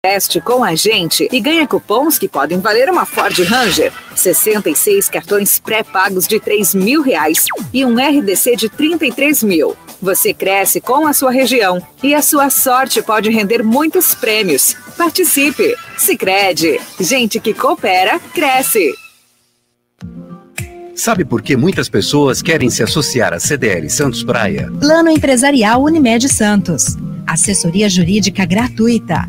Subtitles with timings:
[0.00, 5.58] Teste com a gente e ganha cupons que podem valer uma Ford Ranger, 66 cartões
[5.58, 9.74] pré-pagos de 3 mil reais e um RDC de 33 mil.
[10.00, 14.76] Você cresce com a sua região e a sua sorte pode render muitos prêmios.
[14.96, 15.74] Participe!
[15.96, 18.94] Sicredi, gente que coopera cresce.
[20.94, 24.70] Sabe por que muitas pessoas querem se associar à CDL Santos Praia?
[24.78, 26.96] Plano Empresarial Unimed Santos.
[27.26, 29.28] Assessoria jurídica gratuita.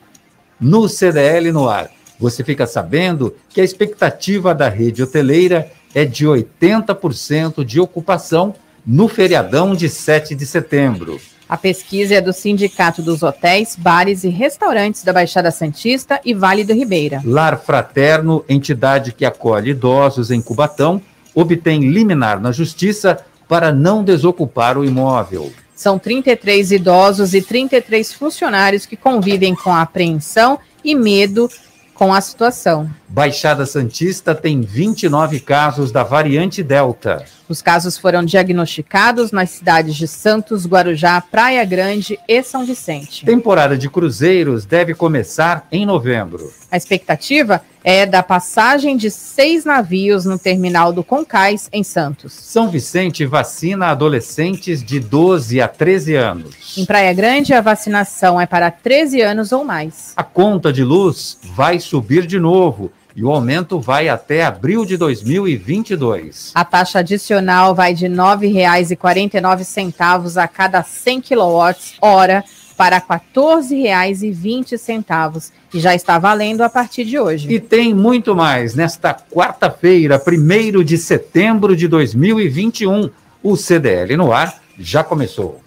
[0.59, 6.25] No CDL no ar, você fica sabendo que a expectativa da rede hoteleira é de
[6.25, 8.53] 80% de ocupação
[8.85, 11.19] no feriadão de 7 de setembro.
[11.47, 16.63] A pesquisa é do Sindicato dos Hotéis, Bares e Restaurantes da Baixada Santista e Vale
[16.63, 17.21] do Ribeira.
[17.23, 20.99] Lar Fraterno, entidade que acolhe idosos em Cubatão,
[21.35, 25.51] obtém liminar na Justiça para não desocupar o imóvel.
[25.75, 31.47] São 33 idosos e 33 funcionários que convivem com a apreensão e medo
[31.93, 32.89] com a situação.
[33.15, 37.23] Baixada Santista tem 29 casos da variante Delta.
[37.47, 43.23] Os casos foram diagnosticados nas cidades de Santos, Guarujá, Praia Grande e São Vicente.
[43.23, 46.51] Temporada de cruzeiros deve começar em novembro.
[46.69, 52.33] A expectativa é da passagem de seis navios no terminal do Concais, em Santos.
[52.33, 56.77] São Vicente vacina adolescentes de 12 a 13 anos.
[56.77, 60.11] Em Praia Grande, a vacinação é para 13 anos ou mais.
[60.17, 64.97] A conta de luz vai subir de novo e o aumento vai até abril de
[64.97, 66.51] 2022.
[66.53, 72.43] A taxa adicional vai de R$ 9,49 a cada 100 kWh
[72.77, 77.51] para R$ 14,20 e já está valendo a partir de hoje.
[77.51, 78.75] E tem muito mais.
[78.75, 83.09] Nesta quarta-feira, 1 de setembro de 2021,
[83.41, 85.61] o CDL no ar já começou.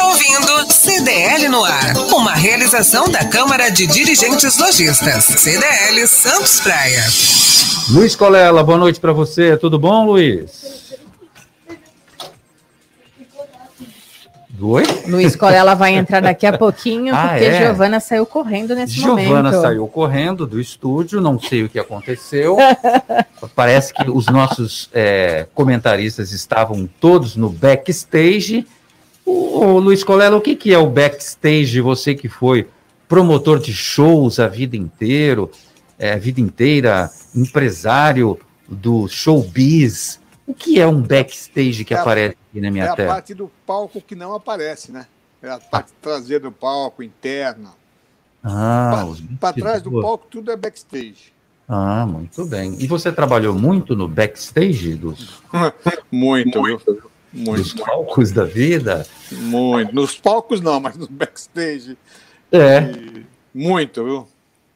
[0.00, 7.04] Está ouvindo CDL no ar, uma realização da Câmara de Dirigentes Lojistas, CDL Santos Praia.
[7.90, 9.58] Luiz Colela, boa noite para você.
[9.58, 10.94] Tudo bom, Luiz?
[14.58, 14.84] Oi?
[15.06, 17.66] Luiz Colela vai entrar daqui a pouquinho, Ah, porque é?
[17.66, 19.60] Giovana saiu correndo nesse Giovana momento.
[19.60, 22.56] saiu correndo do estúdio, não sei o que aconteceu.
[23.54, 28.66] Parece que os nossos é, comentaristas estavam todos no backstage.
[29.30, 31.80] O, Luiz Colela, o que, que é o backstage?
[31.80, 32.68] Você que foi
[33.08, 35.48] promotor de shows a vida inteira,
[35.98, 38.38] é, a vida inteira, empresário
[38.68, 40.20] do showbiz.
[40.46, 43.12] O que é um backstage que É a- aparece aqui na minha é a tela?
[43.14, 45.06] parte do palco que não aparece, né?
[45.42, 47.70] É a parte traseira do palco, interna.
[48.42, 49.06] Ah,
[49.38, 51.32] Para trás do palco, tudo é backstage.
[51.68, 52.76] Ah, muito bem.
[52.80, 55.40] E você trabalhou muito no backstage dos,
[56.10, 56.80] Muito, viu?
[57.32, 59.06] Muito, palcos da vida?
[59.30, 59.94] muito.
[59.94, 61.96] Nos palcos não, mas no backstage.
[62.50, 62.80] É.
[62.82, 64.28] E Muito, viu?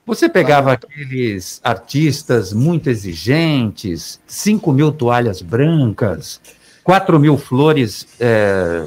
[0.06, 6.41] Você pegava aqueles artistas muito exigentes, 5 mil toalhas brancas,
[6.83, 8.87] 4 mil flores é,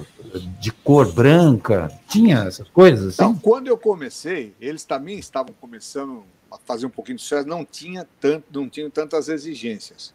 [0.59, 1.91] de cor branca?
[2.07, 3.15] Tinha essas coisas assim?
[3.15, 7.65] Então, quando eu comecei, eles também estavam começando a fazer um pouquinho de sucesso, não
[7.65, 10.13] tinha tanto, não tinham tantas exigências.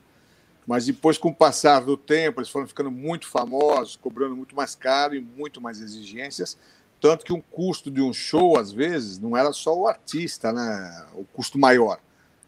[0.66, 4.74] Mas depois, com o passar do tempo, eles foram ficando muito famosos, cobrando muito mais
[4.74, 6.56] caro e muito mais exigências.
[7.00, 11.06] Tanto que um custo de um show, às vezes, não era só o artista, né?
[11.14, 11.98] o custo maior.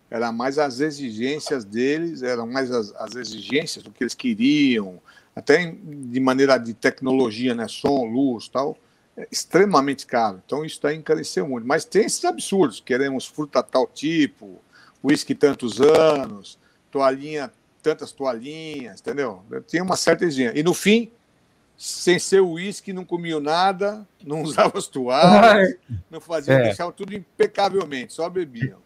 [0.09, 5.03] Era mais as exigências deles, eram mais as, as exigências do que eles queriam,
[5.35, 7.67] até de maneira de tecnologia, né?
[7.67, 8.79] som, luz tal,
[9.17, 10.41] é extremamente caro.
[10.47, 11.67] Então isso daí encareceu muito.
[11.67, 14.63] Mas tem esses absurdos: queremos fruta tal tipo,
[15.03, 16.59] uísque tantos anos,
[16.93, 17.51] toalhinha,
[17.85, 19.43] tantas toalhinhas, entendeu?
[19.67, 20.59] Tinha uma certa exigência.
[20.59, 21.11] E no fim,
[21.77, 25.77] sem ser uísque, não comiam nada, não usavam as toalhas,
[26.11, 26.63] não faziam, é.
[26.65, 28.79] deixavam tudo impecavelmente, só bebiam.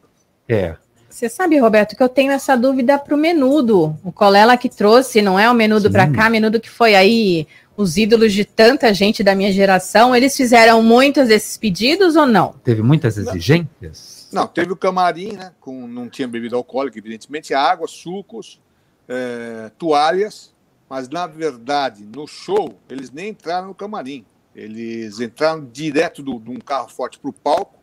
[0.49, 0.77] É.
[1.09, 3.97] Você sabe, Roberto, que eu tenho essa dúvida para o menudo.
[4.05, 7.47] O Colela que trouxe, não é o menudo para cá, menudo que foi aí
[7.77, 10.15] os ídolos de tanta gente da minha geração.
[10.15, 12.53] Eles fizeram muitos desses pedidos ou não?
[12.63, 14.29] Teve muitas exigências?
[14.31, 15.53] Não, teve o camarim, né?
[15.61, 18.61] Com, não tinha bebida alcoólica, evidentemente, água, sucos,
[19.09, 20.55] é, toalhas,
[20.89, 24.25] mas na verdade, no show, eles nem entraram no camarim.
[24.55, 27.79] Eles entraram direto de um carro forte para o palco.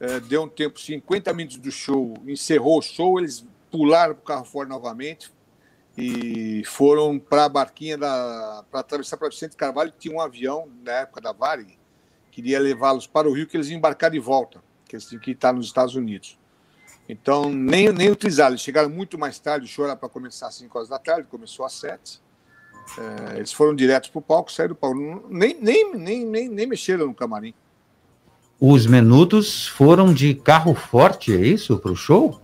[0.00, 4.24] É, deu um tempo, 50 minutos do show, encerrou o show, eles pularam para o
[4.24, 5.32] carro forte novamente
[5.96, 10.92] e foram para a barquinha para atravessar para Vicente Carvalho, que tinha um avião na
[10.92, 11.78] época da Varig,
[12.30, 15.30] queria levá-los para o Rio, que eles iam embarcar de volta, que eles tinham que
[15.30, 16.36] estar nos Estados Unidos.
[17.08, 18.52] Então, nem, nem utilizaram.
[18.52, 21.28] Eles chegaram muito mais tarde, o show era para começar às 5 horas da tarde,
[21.28, 22.22] começou às 7.
[22.98, 24.98] É, eles foram diretos para o palco, saíram do palco.
[25.28, 27.54] Nem, nem, nem, nem, nem mexeram no camarim.
[28.60, 32.40] Os menudos foram de carro forte, é isso, para o show?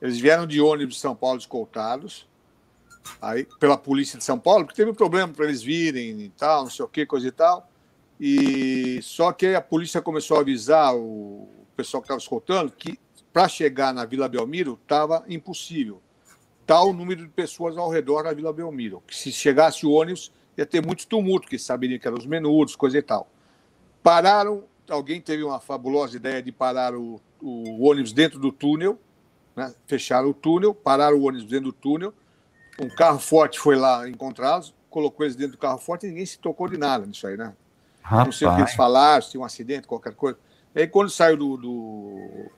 [0.00, 2.26] Eles vieram de ônibus de São Paulo escoltados,
[3.20, 6.64] aí, pela polícia de São Paulo, porque teve um problema para eles virem e tal,
[6.64, 7.68] não sei o que, coisa e tal.
[8.18, 12.98] E só que aí a polícia começou a avisar o pessoal que estava escoltando que
[13.32, 16.00] para chegar na Vila Belmiro estava impossível.
[16.66, 19.02] Tal número de pessoas ao redor da Vila Belmiro.
[19.06, 22.76] Que se chegasse o ônibus, ia ter muito tumulto, que saberiam que eram os menudos,
[22.76, 23.28] coisa e tal.
[24.02, 28.98] Pararam, alguém teve uma fabulosa ideia de parar o, o ônibus dentro do túnel,
[29.56, 29.74] né?
[29.86, 32.12] fecharam o túnel, pararam o ônibus dentro do túnel.
[32.78, 36.38] Um carro forte foi lá encontrá-los, colocou eles dentro do carro forte e ninguém se
[36.38, 37.54] tocou de nada nisso aí, né?
[38.02, 38.26] Rapaz.
[38.26, 40.38] Não sei o que eles falaram, se tinha um acidente, qualquer coisa.
[40.74, 42.50] E aí, quando saiu do, do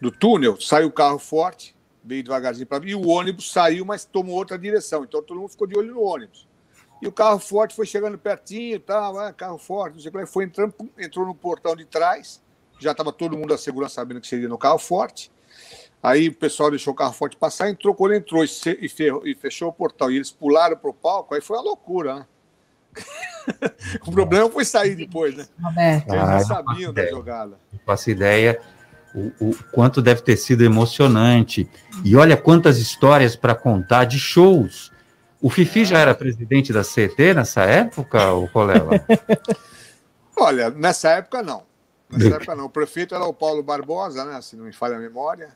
[0.00, 4.36] do túnel, saiu o carro forte, veio devagarzinho para e o ônibus saiu, mas tomou
[4.36, 5.04] outra direção.
[5.04, 6.48] Então todo mundo ficou de olho no ônibus.
[7.02, 10.44] E o carro forte foi chegando pertinho, tal, ah, carro forte, não sei como foi
[10.44, 12.42] entrando, entrou no portão de trás,
[12.78, 15.30] já estava todo mundo da segurança sabendo que seria no carro forte.
[16.02, 19.68] Aí o pessoal deixou o carro forte passar, entrou, quando entrou e, ferrou, e fechou
[19.68, 22.26] o portão, e eles pularam para o palco, aí foi uma loucura, né?
[24.06, 25.46] o problema foi sair depois, né?
[26.06, 27.58] Eles não sabiam da jogada.
[27.72, 28.60] Não faço ideia
[29.14, 31.68] o, o, quanto deve ter sido emocionante.
[32.04, 34.92] E olha quantas histórias para contar de shows.
[35.40, 39.04] O Fifi já era presidente da CET nessa época, o Colela?
[40.36, 41.62] olha, nessa época não.
[42.10, 42.66] Nessa época não.
[42.66, 44.40] O prefeito era o Paulo Barbosa, né?
[44.42, 45.50] Se não me falha a memória.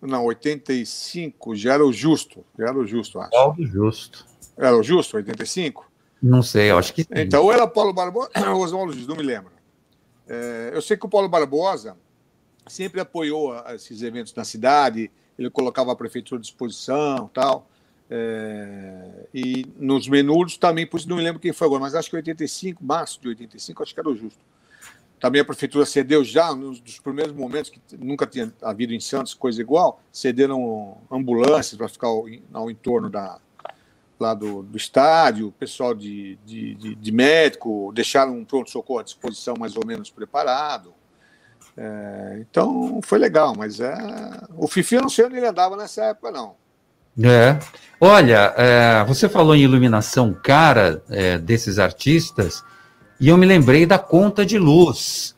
[0.00, 2.44] Não, 85 já era o Justo.
[2.58, 3.30] Já era o Justo, acho.
[3.30, 4.26] Paulo Justo.
[4.56, 5.90] Era o Justo, 85?
[6.20, 7.06] Não sei, acho que.
[7.10, 9.52] Então, ou era Paulo Barbosa ou Oswaldo Justo, não me lembro.
[10.28, 11.96] É, eu sei que o Paulo Barbosa
[12.66, 17.68] sempre apoiou esses eventos na cidade, ele colocava a prefeitura à disposição tal.
[18.14, 22.10] É, e nos menudos também, por isso não me lembro quem foi agora, mas acho
[22.10, 24.40] que 85, março de 85, acho que era o justo.
[25.18, 29.34] Também a prefeitura cedeu já, nos dos primeiros momentos, que nunca tinha havido em Santos
[29.34, 33.38] coisa igual, cederam ambulâncias para ficar ao, ao entorno da,
[34.18, 39.54] lá do, do estádio, pessoal de, de, de, de médico, deixaram um pronto-socorro à disposição
[39.58, 40.92] mais ou menos preparado.
[41.76, 43.94] É, então foi legal, mas é,
[44.56, 46.54] o Fifi eu não sei onde ele andava nessa época, não.
[47.22, 47.58] É.
[48.00, 52.62] Olha, é, você falou em iluminação cara é, desses artistas,
[53.20, 55.34] e eu me lembrei da conta de luz,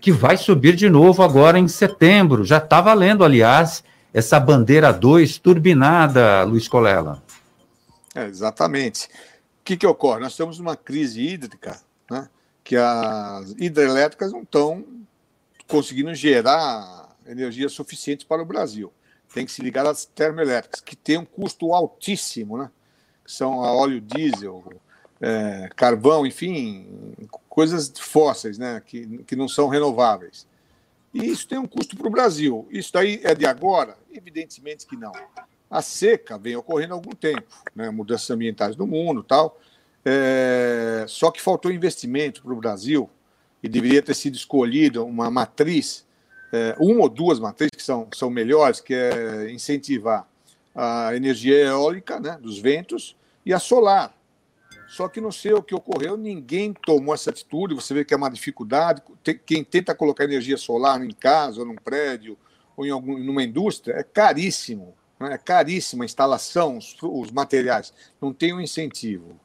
[0.00, 2.44] que vai subir de novo agora em setembro.
[2.44, 3.82] Já está valendo, aliás,
[4.12, 7.22] essa bandeira 2 turbinada, Luiz Colela.
[8.14, 9.06] É, exatamente.
[9.06, 10.20] O que, que ocorre?
[10.20, 12.28] Nós estamos numa crise hídrica, né,
[12.64, 14.84] que as hidrelétricas não estão
[15.70, 18.92] conseguindo gerar energia suficiente para o Brasil.
[19.32, 22.70] Tem que se ligar às termoelétricas, que tem um custo altíssimo, né?
[23.24, 24.64] que são a óleo diesel,
[25.20, 26.88] é, carvão, enfim,
[27.48, 28.82] coisas fósseis, né?
[28.84, 30.46] que, que não são renováveis.
[31.14, 32.66] E isso tem um custo para o Brasil.
[32.70, 33.96] Isso daí é de agora?
[34.12, 35.12] Evidentemente que não.
[35.70, 37.46] A seca vem ocorrendo há algum tempo,
[37.76, 37.90] né?
[37.90, 39.60] mudanças ambientais no mundo tal.
[40.04, 43.08] É, só que faltou investimento para o Brasil
[43.62, 46.06] e deveria ter sido escolhida uma matriz,
[46.52, 50.26] é, uma ou duas matrizes que são, são melhores, que é incentivar
[50.74, 54.14] a energia eólica né, dos ventos e a solar.
[54.88, 57.76] Só que não sei o que ocorreu, ninguém tomou essa atitude.
[57.76, 59.00] Você vê que é uma dificuldade.
[59.46, 62.36] Quem tenta colocar energia solar em casa, ou num prédio,
[62.76, 64.92] ou em algum, numa indústria, é caríssimo.
[65.20, 65.34] Né?
[65.34, 67.92] É caríssima a instalação, os, os materiais.
[68.20, 69.38] Não tem um incentivo.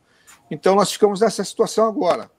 [0.50, 2.32] Então, nós ficamos nessa situação agora.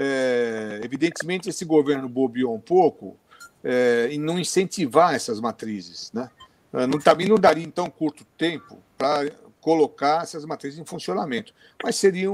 [0.00, 3.16] É, evidentemente, esse governo bobeou um pouco
[3.64, 6.12] é, em não incentivar essas matrizes.
[6.12, 6.30] Né?
[6.72, 9.28] É, não, também não daria, em tão curto tempo, para
[9.60, 11.52] colocar essas matrizes em funcionamento.
[11.82, 12.30] Mas teria,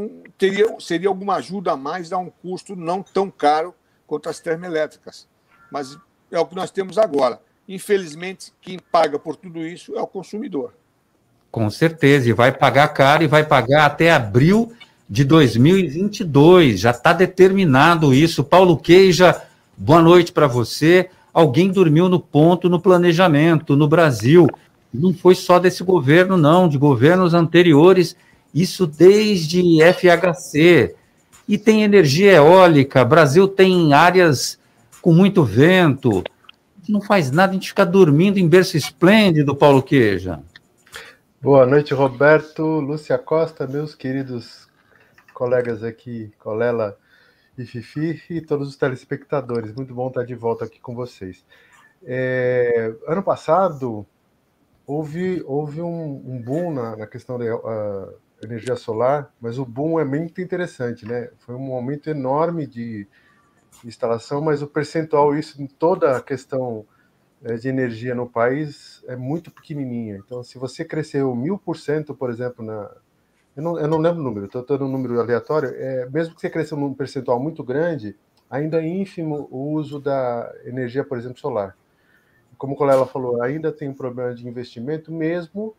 [0.78, 3.74] seria alguma ajuda a mais a um custo não tão caro
[4.06, 5.26] quanto as termoelétricas.
[5.70, 5.96] Mas
[6.30, 7.40] é o que nós temos agora.
[7.66, 10.74] Infelizmente, quem paga por tudo isso é o consumidor.
[11.50, 14.76] Com certeza, e vai pagar caro e vai pagar até abril
[15.08, 16.80] de 2022.
[16.80, 18.44] Já está determinado isso.
[18.44, 19.42] Paulo Queija,
[19.76, 21.10] boa noite para você.
[21.32, 24.46] Alguém dormiu no ponto no planejamento no Brasil
[24.94, 28.16] não foi só desse governo, não, de governos anteriores,
[28.54, 30.94] isso desde FHC.
[31.48, 34.58] E tem energia eólica, Brasil tem áreas
[35.02, 36.22] com muito vento.
[36.88, 40.38] Não faz nada, a gente fica dormindo em berço esplêndido, Paulo Queja.
[41.42, 44.68] Boa noite, Roberto, Lúcia Costa, meus queridos
[45.34, 46.98] colegas aqui, Colela
[47.58, 49.74] e Fifi, e todos os telespectadores.
[49.74, 51.44] Muito bom estar de volta aqui com vocês.
[52.02, 54.06] É, ano passado,
[54.86, 60.00] houve, houve um, um boom na, na, questão da uh, energia solar, mas o boom
[60.00, 61.30] é muito interessante, né?
[61.40, 63.06] Foi um aumento enorme de
[63.84, 66.86] instalação, mas o percentual, isso em toda a questão
[67.42, 70.16] é, de energia no país, é muito pequenininha.
[70.16, 72.90] Então, se você cresceu mil por cento, por exemplo, na.
[73.56, 75.70] Eu não, eu não lembro o número, estou dando um número aleatório.
[75.74, 78.16] É, mesmo que você cresça um percentual muito grande,
[78.50, 81.76] ainda é ínfimo o uso da energia, por exemplo, solar
[82.64, 85.76] como o Colela falou, ainda tem um problema de investimento, mesmo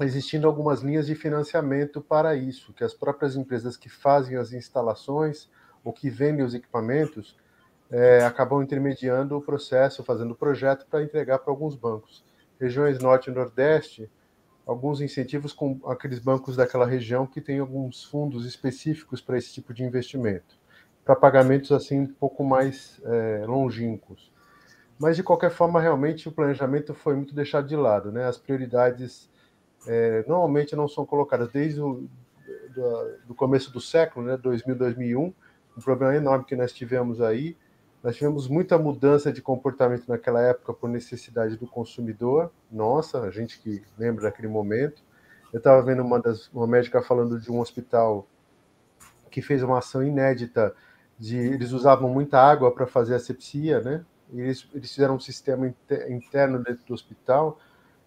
[0.00, 5.50] existindo algumas linhas de financiamento para isso, que as próprias empresas que fazem as instalações
[5.84, 7.36] ou que vendem os equipamentos
[7.90, 12.24] é, acabam intermediando o processo, fazendo o projeto para entregar para alguns bancos.
[12.58, 14.10] Regiões Norte e Nordeste,
[14.66, 19.74] alguns incentivos com aqueles bancos daquela região que têm alguns fundos específicos para esse tipo
[19.74, 20.56] de investimento,
[21.04, 24.30] para pagamentos assim um pouco mais é, longínquos.
[24.98, 28.12] Mas, de qualquer forma, realmente o planejamento foi muito deixado de lado.
[28.12, 28.24] Né?
[28.24, 29.28] As prioridades
[29.86, 32.08] é, normalmente não são colocadas desde o
[32.72, 34.36] do, do começo do século, né?
[34.36, 35.34] 2000, 2001,
[35.76, 37.56] um problema enorme que nós tivemos aí.
[38.02, 42.50] Nós tivemos muita mudança de comportamento naquela época por necessidade do consumidor.
[42.70, 45.02] Nossa, a gente que lembra daquele momento.
[45.52, 48.26] Eu estava vendo uma, das, uma médica falando de um hospital
[49.30, 50.74] que fez uma ação inédita
[51.18, 54.04] de eles usavam muita água para fazer asepsia, né?
[54.32, 55.72] eles, eles fizeram um sistema
[56.08, 57.58] interno dentro do hospital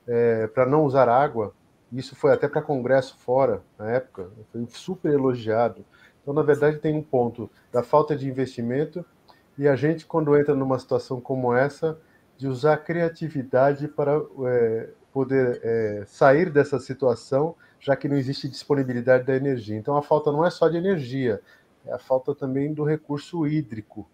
[0.05, 1.53] é, para não usar água.
[1.91, 5.85] Isso foi até para congresso fora, na época, foi super elogiado.
[6.21, 9.05] Então, na verdade, tem um ponto da falta de investimento
[9.57, 11.97] e a gente, quando entra numa situação como essa,
[12.37, 18.49] de usar a criatividade para é, poder é, sair dessa situação, já que não existe
[18.49, 19.77] disponibilidade da energia.
[19.77, 21.41] Então, a falta não é só de energia,
[21.85, 24.09] é a falta também do recurso hídrico,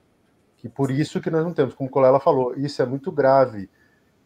[0.57, 3.67] que por isso que nós não temos, como o Colela falou, isso é muito grave.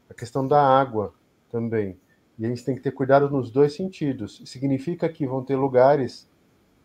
[0.09, 1.13] A questão da água
[1.49, 1.97] também.
[2.37, 4.41] E a gente tem que ter cuidado nos dois sentidos.
[4.45, 6.29] Significa que vão ter lugares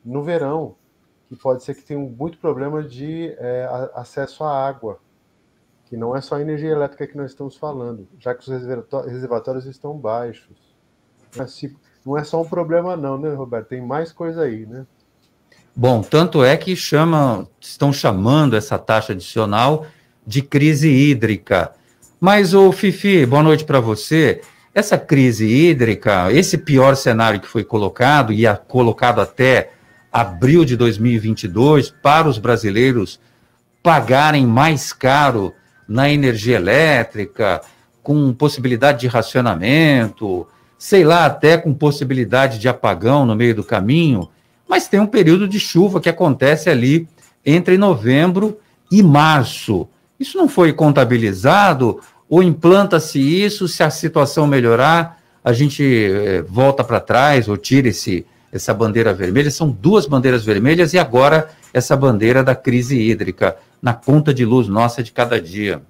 [0.05, 0.77] no verão
[1.31, 4.99] que pode ser que tenham muito problema de é, acesso à água,
[5.87, 8.49] que não é só a energia elétrica que nós estamos falando, já que os
[9.07, 10.57] reservatórios estão baixos.
[12.05, 13.69] Não é só um problema não, né, Roberto?
[13.69, 14.85] Tem mais coisa aí, né?
[15.75, 19.87] Bom, tanto é que chamam, estão chamando essa taxa adicional
[20.27, 21.73] de crise hídrica.
[22.19, 24.41] Mas, o Fifi, boa noite para você.
[24.75, 29.71] Essa crise hídrica, esse pior cenário que foi colocado, e a, colocado até
[30.13, 33.21] abril de 2022, para os brasileiros
[33.83, 35.55] pagarem mais caro
[35.89, 37.61] na energia elétrica,
[38.03, 40.47] com possibilidade de racionamento,
[40.79, 44.29] sei lá, até com possibilidade de apagão no meio do caminho
[44.71, 47.09] mas tem um período de chuva que acontece ali
[47.45, 48.57] entre novembro
[48.89, 49.89] e março.
[50.19, 51.99] Isso não foi contabilizado
[52.29, 57.89] ou implanta-se isso, se a situação melhorar, a gente eh, volta para trás ou tira
[57.89, 59.51] esse, essa bandeira vermelha.
[59.51, 64.69] São duas bandeiras vermelhas e agora essa bandeira da crise hídrica na conta de luz
[64.69, 65.83] nossa de cada dia.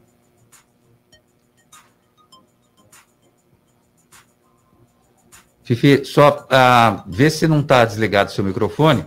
[5.63, 9.05] Fifi, só uh, vê se não está desligado seu microfone.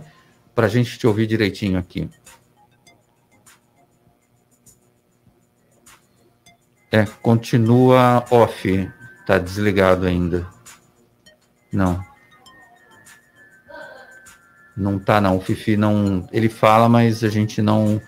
[0.54, 2.08] para a gente te ouvir direitinho aqui.
[6.90, 8.90] É, continua off.
[9.26, 10.46] Tá desligado ainda.
[11.72, 12.13] Não.
[14.76, 18.00] Não tá não, o Fifi não, ele fala, mas a gente não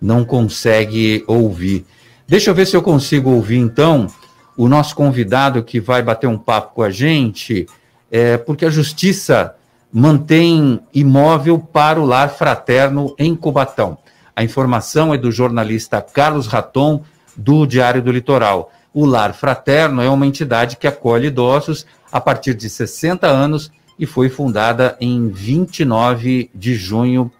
[0.00, 1.86] não consegue ouvir.
[2.28, 4.06] Deixa eu ver se eu consigo ouvir então
[4.56, 7.66] o nosso convidado que vai bater um papo com a gente,
[8.10, 9.54] é, porque a justiça
[9.92, 13.98] mantém imóvel para o lar fraterno em Cubatão.
[14.34, 17.02] A informação é do jornalista Carlos Raton,
[17.36, 18.70] do Diário do Litoral.
[18.92, 24.06] O Lar Fraterno é uma entidade que acolhe idosos a partir de 60 anos e
[24.06, 27.30] foi fundada em 29 de junho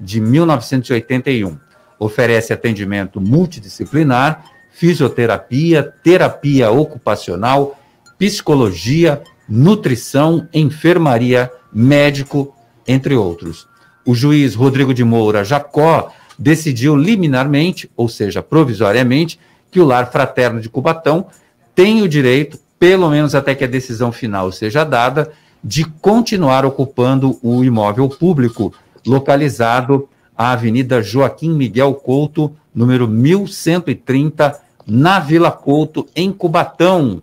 [0.00, 1.58] de 1981.
[1.98, 7.78] Oferece atendimento multidisciplinar, fisioterapia, terapia ocupacional,
[8.18, 12.54] psicologia, nutrição, enfermaria, médico,
[12.86, 13.66] entre outros.
[14.04, 19.38] O juiz Rodrigo de Moura Jacó decidiu liminarmente, ou seja, provisoriamente,
[19.70, 21.26] que o lar fraterno de Cubatão
[21.74, 25.32] tem o direito, pelo menos até que a decisão final seja dada,
[25.64, 28.74] de continuar ocupando o imóvel público
[29.06, 30.06] localizado
[30.36, 37.22] à Avenida Joaquim Miguel Couto, número 1130, na Vila Couto, em Cubatão.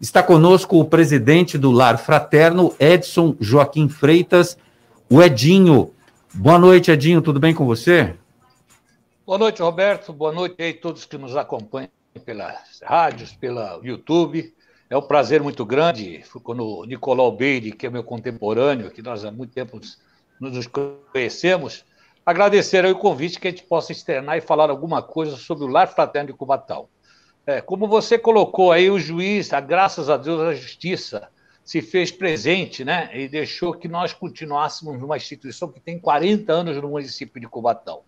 [0.00, 4.56] Está conosco o presidente do Lar Fraterno, Edson Joaquim Freitas,
[5.10, 5.90] o Edinho.
[6.32, 8.14] Boa noite, Edinho, tudo bem com você?
[9.26, 10.12] Boa noite, Roberto.
[10.12, 11.90] Boa noite a todos que nos acompanham
[12.24, 14.52] pelas rádios, pela YouTube.
[14.92, 19.24] É um prazer muito grande quando o Nicolau Beire, que é meu contemporâneo, que nós
[19.24, 19.80] há muito tempo
[20.38, 21.82] nos conhecemos,
[22.26, 25.88] agradecer o convite que a gente possa externar e falar alguma coisa sobre o Lar
[25.88, 26.90] Fraterno de Cubatão.
[27.46, 31.30] É, como você colocou aí, o juiz, graças a Deus, a justiça
[31.64, 36.76] se fez presente né, e deixou que nós continuássemos numa instituição que tem 40 anos
[36.76, 38.02] no município de Cubatão.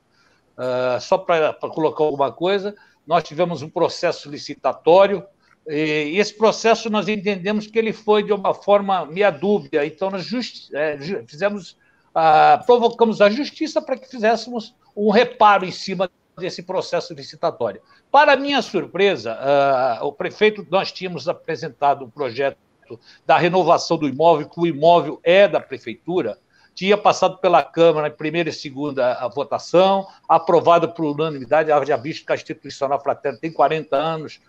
[0.58, 2.74] Uh, só para colocar alguma coisa,
[3.06, 5.24] nós tivemos um processo licitatório,
[5.66, 10.26] e esse processo nós entendemos que ele foi de uma forma meia dúbia, então nós
[10.72, 11.76] é, fizemos,
[12.66, 17.80] provocamos a justiça para que fizéssemos um reparo em cima desse processo licitatório.
[18.10, 19.38] Para minha surpresa,
[20.02, 22.58] o prefeito, nós tínhamos apresentado um projeto
[23.24, 26.38] da renovação do imóvel, que o imóvel é da prefeitura,
[26.74, 32.32] tinha passado pela Câmara em primeira e segunda votação, aprovado por unanimidade, já visto que
[32.32, 34.40] a instituição fraterna tem 40 anos,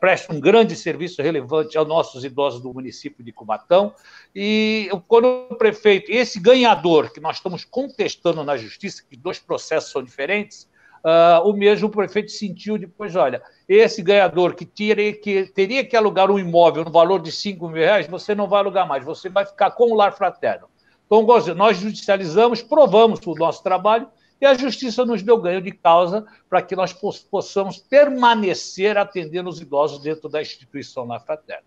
[0.00, 3.92] presta um grande serviço relevante aos nossos idosos do município de Cubatão.
[4.34, 9.90] E quando o prefeito, esse ganhador que nós estamos contestando na justiça, que dois processos
[9.90, 10.68] são diferentes,
[11.04, 16.30] uh, o mesmo prefeito sentiu depois: olha, esse ganhador que, teria que teria que alugar
[16.30, 19.44] um imóvel no valor de 5 mil reais, você não vai alugar mais, você vai
[19.44, 20.68] ficar com o lar fraterno.
[21.06, 24.08] Então, nós judicializamos, provamos o nosso trabalho
[24.40, 29.60] e a justiça nos deu ganho de causa para que nós possamos permanecer atendendo os
[29.60, 31.66] idosos dentro da instituição na Fraterna.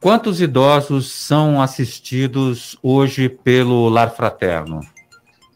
[0.00, 4.80] Quantos idosos são assistidos hoje pelo Lar Fraterno?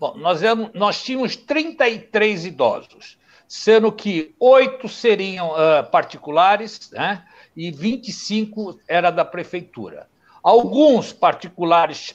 [0.01, 0.41] Bom, nós,
[0.73, 9.25] nós tínhamos 33 idosos, sendo que oito seriam uh, particulares né, e 25 era da
[9.25, 10.09] prefeitura.
[10.43, 12.15] Alguns particulares,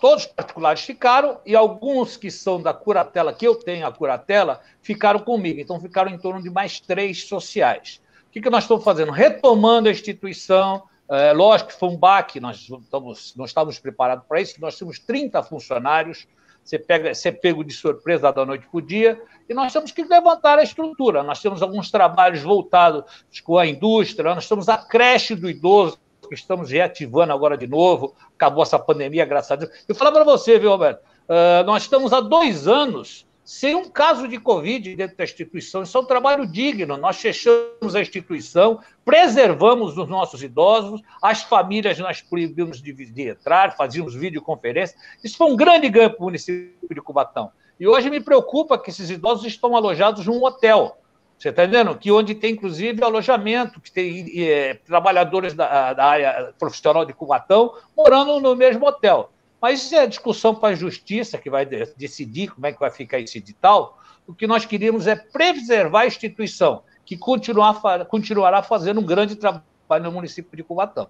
[0.00, 5.20] todos particulares ficaram, e alguns que são da curatela, que eu tenho a curatela, ficaram
[5.20, 5.60] comigo.
[5.60, 8.00] Então, ficaram em torno de mais três sociais.
[8.28, 9.12] O que, que nós estamos fazendo?
[9.12, 10.82] Retomando a instituição.
[11.08, 15.00] É, lógico que foi um baque, nós estamos, não estávamos preparados para isso, nós temos
[15.00, 16.28] 30 funcionários,
[16.62, 20.04] você, pega, você pego de surpresa da noite para o dia, e nós temos que
[20.04, 21.24] levantar a estrutura.
[21.24, 25.98] Nós temos alguns trabalhos voltados com a indústria, nós temos a creche do idoso,
[26.30, 29.70] que estamos reativando agora de novo, acabou essa pandemia, graças a Deus.
[29.88, 31.00] Eu falar para você, viu, Roberto?
[31.28, 35.82] Uh, nós estamos há dois anos sem um caso de Covid dentro da instituição.
[35.82, 36.96] Isso é um trabalho digno.
[36.96, 43.76] Nós fechamos a instituição, preservamos os nossos idosos, as famílias nós proibimos de, de entrar,
[43.76, 44.96] fazíamos videoconferência.
[45.24, 47.50] Isso foi um grande ganho para o município de Cubatão.
[47.80, 50.96] E hoje me preocupa que esses idosos estão alojados num hotel.
[51.40, 51.96] Você está entendendo?
[51.96, 57.72] Que onde tem, inclusive, alojamento, que tem é, trabalhadores da, da, área profissional de Cubatão
[57.96, 59.32] morando no mesmo hotel.
[59.60, 63.18] Mas isso é discussão para a justiça, que vai decidir como é que vai ficar
[63.18, 63.98] esse edital.
[64.26, 70.04] O que nós queríamos é preservar a instituição, que continuar, continuará fazendo um grande trabalho
[70.04, 71.08] no município de Cubatão.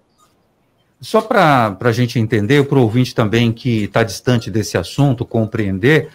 [1.01, 6.09] Só para a gente entender, para o ouvinte também que está distante desse assunto, compreender,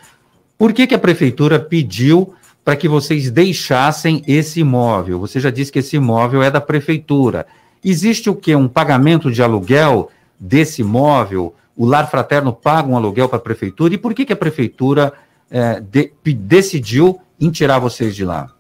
[0.57, 2.35] por que, que a prefeitura pediu
[2.67, 5.21] para que vocês deixassem esse imóvel.
[5.21, 7.47] Você já disse que esse imóvel é da prefeitura.
[7.83, 8.57] Existe o que?
[8.57, 11.55] Um pagamento de aluguel desse imóvel?
[11.77, 13.95] O Lar Fraterno paga um aluguel para a prefeitura?
[13.95, 15.13] E por que, que a prefeitura
[15.49, 18.51] é, de, decidiu em tirar vocês de lá?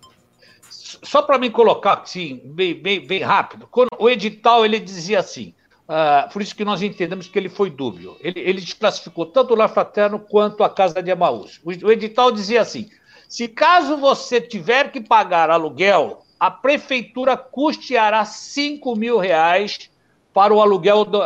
[0.70, 5.52] Só para me colocar assim, bem, bem, bem rápido, quando o edital ele dizia assim,
[5.88, 8.16] uh, por isso que nós entendemos que ele foi dúbio.
[8.20, 11.60] Ele, ele desclassificou tanto o Lar Fraterno quanto a Casa de Emaús.
[11.64, 12.88] O, o edital dizia assim:
[13.28, 19.90] se caso você tiver que pagar aluguel, a prefeitura custeará 5 mil reais
[20.32, 21.20] para o aluguel do,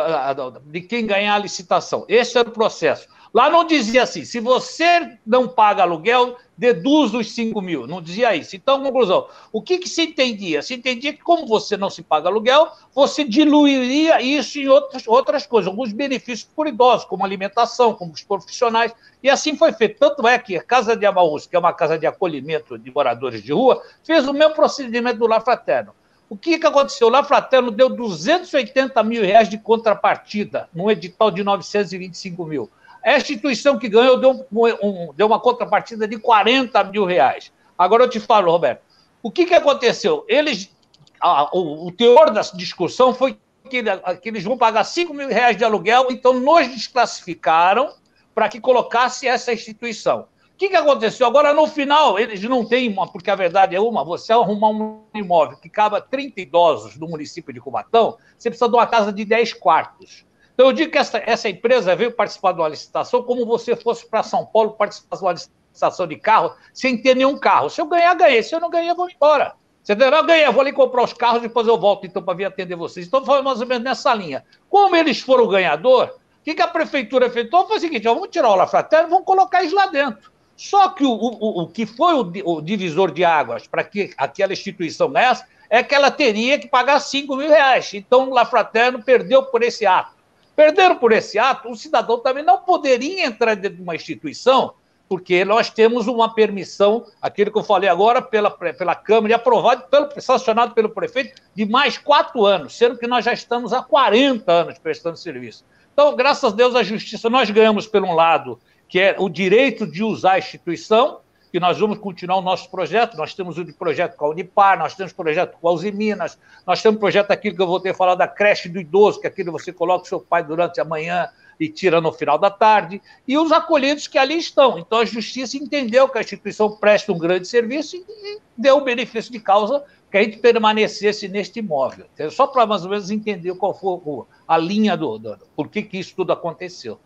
[0.65, 2.05] de quem ganhar a licitação.
[2.07, 3.07] Esse era o processo.
[3.33, 7.87] Lá não dizia assim, se você não paga aluguel, deduz os 5 mil.
[7.87, 8.55] Não dizia isso.
[8.55, 10.61] Então, conclusão, o que, que se entendia?
[10.61, 15.47] Se entendia que, como você não se paga aluguel, você diluiria isso em outras, outras
[15.47, 18.93] coisas, alguns benefícios por idosos, como alimentação, como os profissionais.
[19.23, 19.97] E assim foi feito.
[19.97, 23.41] Tanto é que a Casa de Amaús, que é uma casa de acolhimento de moradores
[23.41, 25.95] de rua, fez o mesmo procedimento do Lar Fraterno.
[26.29, 27.07] O que, que aconteceu?
[27.07, 32.69] O Lar Fraterno deu 280 mil reais de contrapartida num edital de 925 mil.
[33.03, 37.51] A instituição que ganhou deu, um, deu uma contrapartida de 40 mil reais.
[37.77, 38.81] Agora eu te falo, Roberto,
[39.23, 40.23] o que, que aconteceu?
[40.27, 40.71] Eles,
[41.19, 43.37] a, o, o, teor da discussão foi
[43.69, 43.83] que,
[44.21, 47.93] que, eles vão pagar 5 mil reais de aluguel, então nos desclassificaram
[48.35, 50.27] para que colocasse essa instituição.
[50.53, 51.25] O que, que aconteceu?
[51.25, 55.01] Agora, no final, eles não têm uma, porque a verdade é uma, você arrumar um
[55.13, 59.25] imóvel que cabe 30 idosos no município de Cubatão, você precisa de uma casa de
[59.25, 60.23] 10 quartos.
[60.61, 64.07] Então, eu digo que essa, essa empresa veio participar de uma licitação como você fosse
[64.07, 67.67] para São Paulo participar de uma licitação de carro sem ter nenhum carro.
[67.67, 68.43] Se eu ganhar, ganhei.
[68.43, 69.55] Se eu não ganhar, vou embora.
[69.81, 70.19] Você entendeu?
[70.19, 73.07] Eu ganhei, vou ali comprar os carros, depois eu volto então para vir atender vocês.
[73.07, 74.45] Então, foi mais ou menos nessa linha.
[74.69, 78.29] Como eles foram ganhador, o que, que a prefeitura efetuou foi o seguinte: ó, vamos
[78.29, 80.31] tirar o Lafratério e vamos colocar eles lá dentro.
[80.55, 84.53] Só que o, o, o que foi o, o divisor de águas para que aquela
[84.53, 87.95] instituição ganhasse é que ela teria que pagar 5 mil reais.
[87.95, 90.20] Então, o Lafraterno perdeu por esse ato.
[90.55, 94.73] Perderam por esse ato, o cidadão também não poderia entrar dentro de uma instituição,
[95.07, 99.83] porque nós temos uma permissão, aquilo que eu falei agora, pela, pela Câmara, e aprovado,
[99.89, 104.51] pelo, sancionado pelo prefeito, de mais quatro anos, sendo que nós já estamos há 40
[104.51, 105.65] anos prestando serviço.
[105.93, 109.85] Então, graças a Deus, a justiça, nós ganhamos, por um lado, que é o direito
[109.85, 111.19] de usar a instituição,
[111.51, 113.17] que nós vamos continuar o nosso projeto.
[113.17, 116.81] Nós temos o de projeto com a Unipar, nós temos projeto com a Usiminas, nós
[116.81, 119.73] temos projeto aquilo que eu vou ter falado da creche do idoso, que aquilo você
[119.73, 121.27] coloca o seu pai durante a manhã
[121.59, 124.79] e tira no final da tarde, e os acolhidos que ali estão.
[124.79, 129.31] Então a justiça entendeu que a instituição presta um grande serviço e deu o benefício
[129.31, 132.05] de causa que a gente permanecesse neste imóvel.
[132.31, 135.99] Só para mais ou menos entender qual foi a linha do, do por que, que
[135.99, 136.99] isso tudo aconteceu.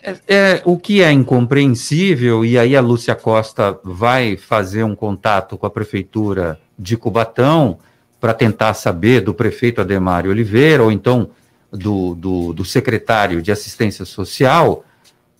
[0.00, 5.58] É, é, o que é incompreensível, e aí a Lúcia Costa vai fazer um contato
[5.58, 7.78] com a prefeitura de Cubatão
[8.20, 11.30] para tentar saber do prefeito Ademário Oliveira, ou então
[11.70, 14.84] do, do, do, secretário de assistência social,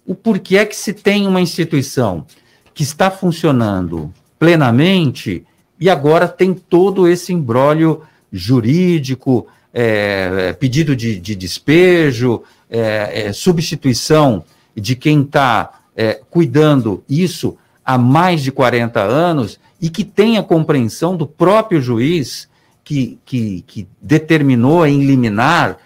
[0.04, 2.26] o porquê é que se tem uma instituição
[2.74, 5.44] que está funcionando plenamente
[5.80, 9.46] e agora tem todo esse embrólio jurídico,
[9.80, 14.42] é, pedido de, de despejo, é, é, substituição
[14.74, 21.16] de quem está é, cuidando isso há mais de 40 anos e que tenha compreensão
[21.16, 22.48] do próprio juiz
[22.82, 25.76] que, que, que determinou em liminar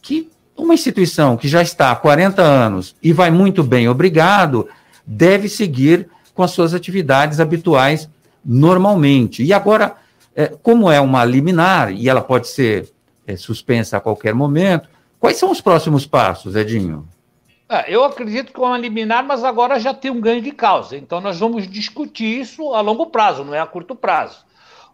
[0.00, 4.68] que uma instituição que já está há 40 anos e vai muito bem, obrigado,
[5.04, 8.08] deve seguir com as suas atividades habituais
[8.44, 9.42] normalmente.
[9.42, 9.96] E agora,
[10.36, 12.92] é, como é uma liminar e ela pode ser
[13.26, 14.88] é, suspensa a qualquer momento,
[15.22, 17.08] Quais são os próximos passos, Edinho?
[17.68, 20.96] É, eu acredito que é uma liminar, mas agora já tem um ganho de causa.
[20.96, 24.44] Então nós vamos discutir isso a longo prazo, não é a curto prazo.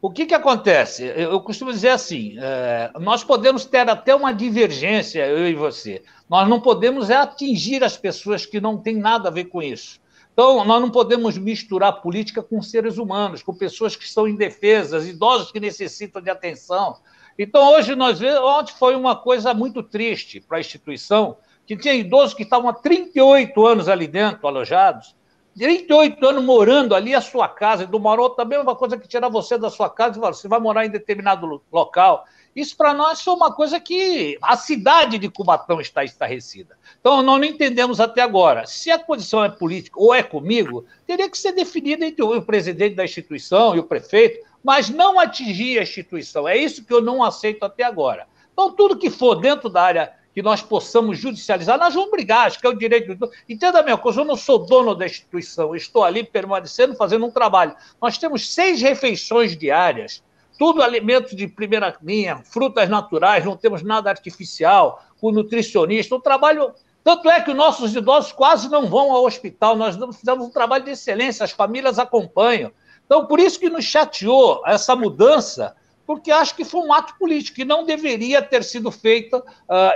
[0.02, 1.02] O que, que acontece?
[1.16, 6.02] Eu costumo dizer assim: é, nós podemos ter até uma divergência, eu e você.
[6.28, 9.98] Nós não podemos é atingir as pessoas que não têm nada a ver com isso.
[10.34, 15.50] Então, nós não podemos misturar política com seres humanos, com pessoas que estão indefesas, idosos
[15.50, 16.98] que necessitam de atenção.
[17.38, 21.94] Então, hoje nós vemos, ontem foi uma coisa muito triste para a instituição, que tinha
[21.94, 25.14] idosos que estavam há 38 anos ali dentro, alojados,
[25.56, 29.06] 38 anos morando ali a sua casa, e do Marot também é uma coisa que
[29.06, 32.24] tira você da sua casa e fala, você vai morar em determinado local.
[32.58, 36.76] Isso para nós foi uma coisa que a cidade de Cubatão está estarrecida.
[36.98, 38.66] Então, nós não entendemos até agora.
[38.66, 42.96] Se a posição é política ou é comigo, teria que ser definida entre o presidente
[42.96, 46.48] da instituição e o prefeito, mas não atingir a instituição.
[46.48, 48.26] É isso que eu não aceito até agora.
[48.52, 52.58] Então, tudo que for dentro da área que nós possamos judicializar, nós vamos brigar, acho
[52.58, 53.30] que é o direito do.
[53.48, 57.30] Entenda a minha coisa, eu não sou dono da instituição, estou ali permanecendo, fazendo um
[57.30, 57.76] trabalho.
[58.02, 60.24] Nós temos seis refeições diárias
[60.58, 66.16] tudo alimentos de primeira linha, frutas naturais, não temos nada artificial, com nutricionista.
[66.16, 66.72] O trabalho.
[67.04, 70.90] Tanto é que nossos idosos quase não vão ao hospital, nós fizemos um trabalho de
[70.90, 72.70] excelência, as famílias acompanham.
[73.06, 75.74] Então, por isso que nos chateou essa mudança,
[76.06, 79.44] porque acho que foi um ato político que não deveria ter sido feita uh,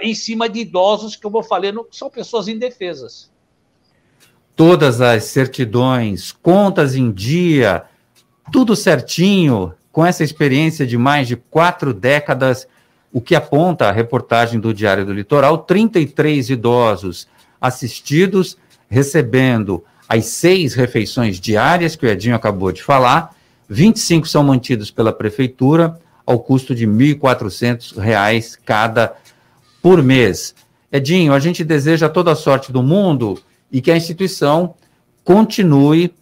[0.01, 3.31] em cima de idosos, que, como eu falei, não, são pessoas indefesas.
[4.57, 7.85] Todas as certidões, contas em dia,
[8.51, 12.67] tudo certinho, com essa experiência de mais de quatro décadas,
[13.13, 17.29] o que aponta a reportagem do Diário do Litoral: 33 idosos
[17.61, 18.57] assistidos,
[18.89, 23.35] recebendo as seis refeições diárias que o Edinho acabou de falar,
[23.69, 29.15] 25 são mantidos pela prefeitura ao custo de R$ 1.400 cada
[29.81, 30.55] por mês.
[30.91, 33.39] Edinho, a gente deseja toda a sorte do mundo
[33.71, 34.75] e que a instituição
[35.25, 36.15] continue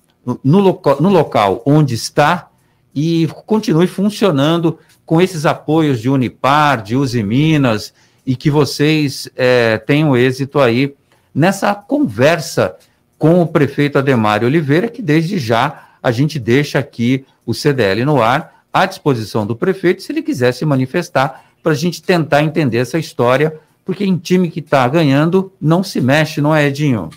[0.44, 2.49] no, loca no local onde está
[2.94, 7.92] e continue funcionando com esses apoios de Unipar, de Use Minas,
[8.26, 10.94] e que vocês é, tenham êxito aí
[11.34, 12.76] nessa conversa
[13.18, 18.22] com o prefeito Ademar Oliveira, que desde já a gente deixa aqui o CDL no
[18.22, 22.78] ar, à disposição do prefeito, se ele quiser se manifestar, para a gente tentar entender
[22.78, 27.10] essa história, porque em time que está ganhando não se mexe, não é, Edinho?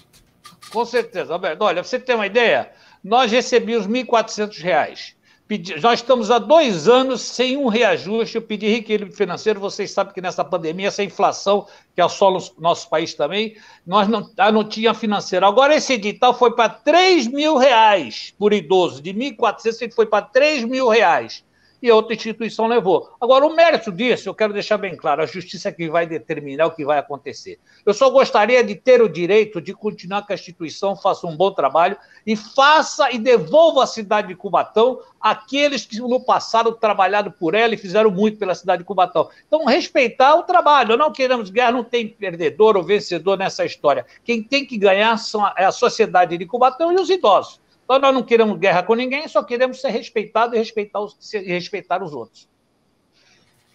[0.72, 1.64] Com certeza, Alberto.
[1.64, 2.72] Olha, você tem uma ideia?
[3.04, 5.14] Nós recebemos R$ 1.400.
[5.54, 8.38] Pedi, nós estamos há dois anos sem um reajuste.
[8.38, 9.60] Eu pedi reequilíbrio financeiro.
[9.60, 14.28] Vocês sabem que nessa pandemia, essa inflação que assola o nosso país também, nós não,
[14.52, 15.46] não tinha financeiro.
[15.46, 19.00] Agora, esse edital foi para 3 mil reais por idoso.
[19.00, 21.44] De 1.400, ele foi para 3 mil reais
[21.84, 23.14] e outra instituição levou.
[23.20, 26.68] Agora, o mérito disso, eu quero deixar bem claro, a justiça é que vai determinar
[26.68, 27.60] o que vai acontecer.
[27.86, 31.52] Eu só gostaria de ter o direito de continuar que a instituição faça um bom
[31.52, 37.54] trabalho e faça e devolva à cidade de Cubatão aqueles que no passado trabalharam por
[37.54, 39.30] ela e fizeram muito pela cidade de Cubatão.
[39.46, 40.96] Então, respeitar o trabalho.
[40.96, 44.06] Não queremos guerra, não tem perdedor ou vencedor nessa história.
[44.24, 45.18] Quem tem que ganhar
[45.58, 47.62] é a sociedade de Cubatão e os idosos.
[47.96, 52.02] Então, nós não queremos guerra com ninguém, só queremos ser respeitados e respeitar os, respeitar
[52.02, 52.48] os outros.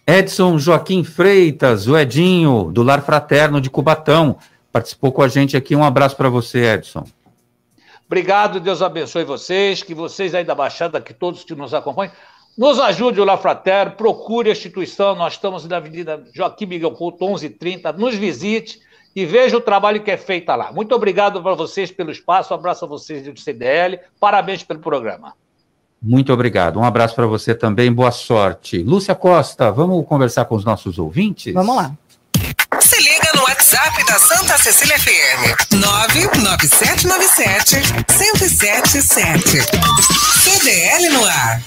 [0.05, 4.37] Edson Joaquim Freitas, o Edinho, do Lar Fraterno de Cubatão,
[4.73, 5.73] participou com a gente aqui.
[5.73, 7.05] Um abraço para você, Edson.
[8.05, 12.11] Obrigado, Deus abençoe vocês, que vocês aí da Baixada, que todos que nos acompanham,
[12.57, 17.23] nos ajude o Lar Fraterno, procure a instituição, nós estamos na Avenida Joaquim Miguel Couto,
[17.23, 18.81] 1130, nos visite,
[19.15, 20.71] e veja o trabalho que é feito lá.
[20.71, 25.33] Muito obrigado para vocês pelo espaço, um abraço a vocês do CDL, parabéns pelo programa.
[26.01, 26.79] Muito obrigado.
[26.79, 28.81] Um abraço para você também, boa sorte.
[28.81, 31.53] Lúcia Costa, vamos conversar com os nossos ouvintes?
[31.53, 31.91] Vamos lá.
[32.79, 35.73] Se liga no WhatsApp da Santa Cecília FM.
[35.73, 37.75] 99797
[38.17, 39.41] 1077.
[40.39, 41.61] CDL no ar.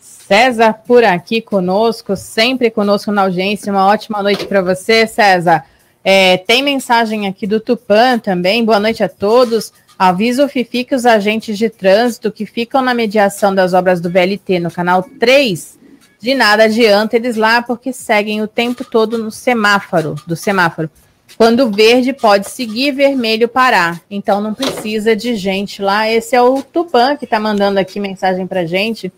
[0.00, 3.70] César por aqui conosco, sempre conosco na audiência.
[3.70, 5.64] Uma ótima noite para você, César.
[6.04, 8.62] É, tem mensagem aqui do Tupan também.
[8.62, 9.72] Boa noite a todos.
[9.98, 14.10] Avisa o Fifi que os agentes de trânsito que ficam na mediação das obras do
[14.10, 15.78] VLT no canal 3,
[16.20, 20.90] de nada adianta eles lá porque seguem o tempo todo no semáforo, do semáforo.
[21.38, 24.02] Quando verde pode seguir, vermelho parar.
[24.10, 26.10] Então não precisa de gente lá.
[26.10, 29.12] Esse é o Tupan que está mandando aqui mensagem para gente.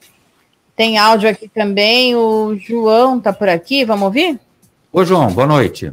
[0.77, 2.14] Tem áudio aqui também.
[2.14, 3.85] O João tá por aqui.
[3.85, 4.38] Vamos ouvir?
[4.92, 5.92] Ô, João, boa noite.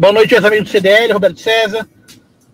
[0.00, 1.86] Boa noite, meus amigos do CDL, Roberto César.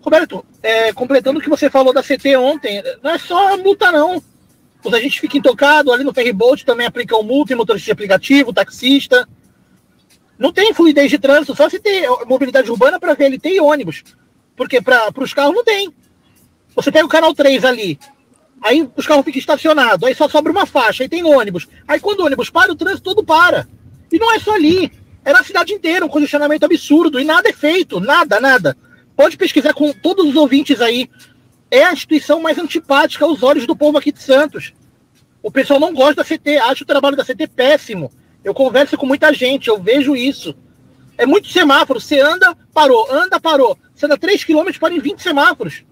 [0.01, 4.21] Roberto, é, completando o que você falou da CT ontem, não é só multa, não.
[4.83, 9.25] Os agentes ficam intocados, ali no Ferryboat também aplicam multa em motorista de aplicativo, taxista.
[10.37, 14.03] Não tem fluidez de trânsito, só se tem mobilidade urbana para VLT e ônibus.
[14.53, 15.89] Porque para os carros não tem.
[16.75, 17.97] Você pega o canal 3 ali,
[18.61, 21.65] aí os carros ficam estacionados, aí só sobra uma faixa, aí tem ônibus.
[21.87, 23.65] Aí quando o ônibus para, o trânsito todo para.
[24.11, 24.91] E não é só ali.
[25.27, 28.77] É na cidade inteira, um congestionamento absurdo, e nada é feito, nada, nada.
[29.13, 31.09] Pode pesquisar com todos os ouvintes aí.
[31.69, 34.73] É a instituição mais antipática aos olhos do povo aqui de Santos.
[35.43, 38.09] O pessoal não gosta da CT, acha o trabalho da CT péssimo.
[38.41, 40.55] Eu converso com muita gente, eu vejo isso.
[41.17, 41.99] É muito semáforo.
[41.99, 43.77] Você anda, parou, anda, parou.
[43.93, 45.83] Você anda 3 km, para em 20 semáforos.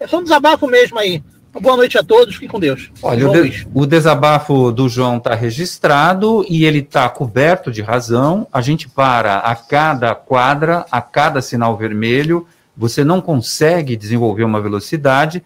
[0.00, 1.22] É só um desabafo mesmo aí.
[1.52, 2.90] Boa noite a todos, fiquem com Deus.
[3.02, 8.46] Olha, o, de, o, desabafo do João está registrado e ele está coberto de razão.
[8.52, 14.60] A gente para a cada quadra, a cada sinal vermelho, você não consegue desenvolver uma
[14.60, 15.42] velocidade.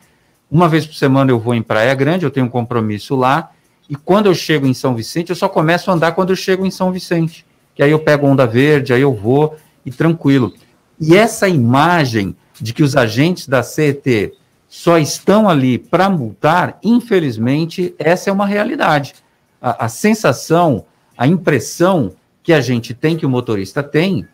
[0.51, 3.51] Uma vez por semana eu vou em Praia Grande, eu tenho um compromisso lá,
[3.89, 6.67] e quando eu chego em São Vicente, eu só começo a andar quando eu chego
[6.67, 7.47] em São Vicente.
[7.75, 10.53] Que aí eu pego onda verde, aí eu vou e tranquilo.
[11.01, 14.33] E essa imagem de que os agentes da CET
[14.75, 19.15] só estão ali para multar, infelizmente, essa é uma realidade.
[19.61, 24.27] a, a sensação, a impressão que a gente tem, que o motorista tem,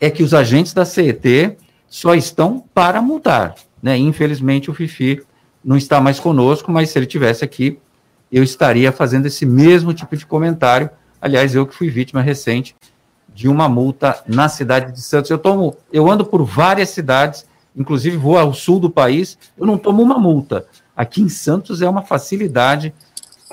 [0.00, 1.58] é que os agentes da CET
[1.90, 3.54] só estão para multar.
[3.82, 3.98] Né?
[3.98, 5.20] Infelizmente, o Fifi
[5.62, 7.78] não está mais conosco, mas se ele tivesse aqui,
[8.32, 10.88] eu estaria fazendo esse mesmo tipo de comentário.
[11.20, 12.74] Aliás, eu que fui vítima recente
[13.28, 15.30] de uma multa na cidade de Santos.
[15.30, 17.44] Eu tomo, eu ando por várias cidades,
[17.76, 20.66] inclusive vou ao sul do país, eu não tomo uma multa.
[20.96, 22.92] Aqui em Santos é uma facilidade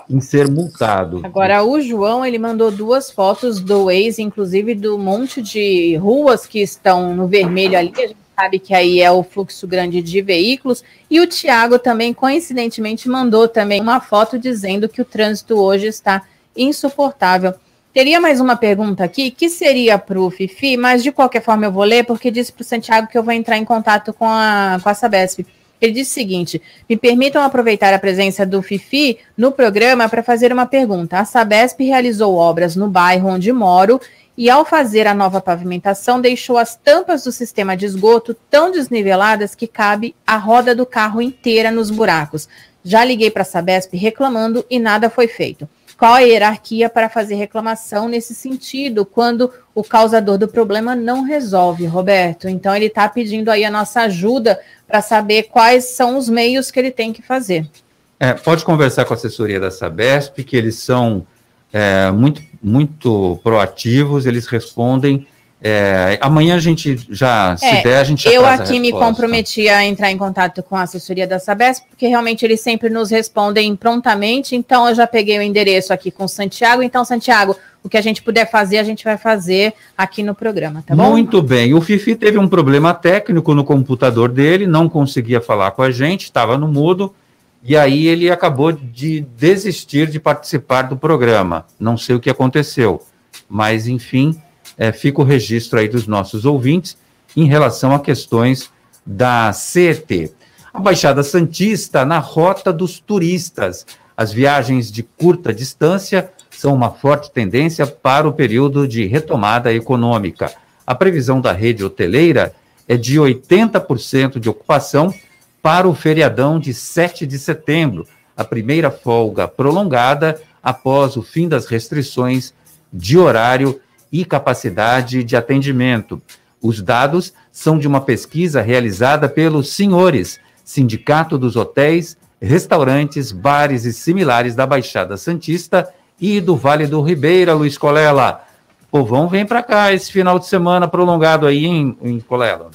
[0.09, 1.21] em ser multado.
[1.23, 6.59] Agora, o João, ele mandou duas fotos do Waze, inclusive do monte de ruas que
[6.59, 7.93] estão no vermelho ali.
[7.95, 10.83] A gente sabe que aí é o fluxo grande de veículos.
[11.09, 16.23] E o Tiago também, coincidentemente, mandou também uma foto dizendo que o trânsito hoje está
[16.55, 17.53] insuportável.
[17.91, 21.71] Teria mais uma pergunta aqui, que seria para o Fifi, mas de qualquer forma eu
[21.71, 24.79] vou ler, porque disse para o Santiago que eu vou entrar em contato com a,
[24.81, 25.43] com a Sabesp.
[25.81, 30.53] Ele disse o seguinte: me permitam aproveitar a presença do Fifi no programa para fazer
[30.53, 31.17] uma pergunta.
[31.17, 33.99] A Sabesp realizou obras no bairro onde moro
[34.37, 39.55] e, ao fazer a nova pavimentação, deixou as tampas do sistema de esgoto tão desniveladas
[39.55, 42.47] que cabe a roda do carro inteira nos buracos.
[42.83, 45.67] Já liguei para a Sabesp reclamando e nada foi feito
[45.99, 51.85] qual a hierarquia para fazer reclamação nesse sentido, quando o causador do problema não resolve,
[51.85, 52.47] Roberto.
[52.47, 54.57] Então, ele está pedindo aí a nossa ajuda
[54.87, 57.69] para saber quais são os meios que ele tem que fazer.
[58.17, 61.27] É, pode conversar com a assessoria da Sabesp, que eles são
[61.73, 65.27] é, muito, muito proativos, eles respondem
[65.61, 69.67] é, amanhã a gente já, se é, der, a gente já Eu aqui me comprometi
[69.67, 73.75] a entrar em contato com a assessoria da Sabesp, porque realmente eles sempre nos respondem
[73.75, 74.55] prontamente.
[74.55, 76.81] Então, eu já peguei o endereço aqui com o Santiago.
[76.81, 80.81] Então, Santiago, o que a gente puder fazer, a gente vai fazer aqui no programa,
[80.85, 81.11] tá bom?
[81.11, 81.73] Muito bem.
[81.73, 86.23] O Fifi teve um problema técnico no computador dele, não conseguia falar com a gente,
[86.23, 87.13] estava no mudo.
[87.61, 91.65] E aí ele acabou de desistir de participar do programa.
[91.77, 93.01] Não sei o que aconteceu,
[93.49, 94.39] mas enfim
[94.77, 96.97] é, fica o registro aí dos nossos ouvintes
[97.35, 98.71] em relação a questões
[99.05, 100.31] da CET.
[100.73, 103.85] A Baixada Santista na rota dos turistas.
[104.15, 110.51] As viagens de curta distância são uma forte tendência para o período de retomada econômica.
[110.85, 112.53] A previsão da rede hoteleira
[112.87, 115.13] é de 80% de ocupação
[115.61, 121.65] para o feriadão de 7 de setembro, a primeira folga prolongada após o fim das
[121.65, 122.53] restrições
[122.91, 123.79] de horário
[124.11, 126.21] e capacidade de atendimento.
[126.61, 133.93] Os dados são de uma pesquisa realizada pelos senhores, Sindicato dos Hotéis, Restaurantes, Bares e
[133.93, 138.45] Similares da Baixada Santista e do Vale do Ribeira, Luiz Colela.
[138.91, 142.71] Povão vem para cá esse final de semana prolongado aí em, em Colela.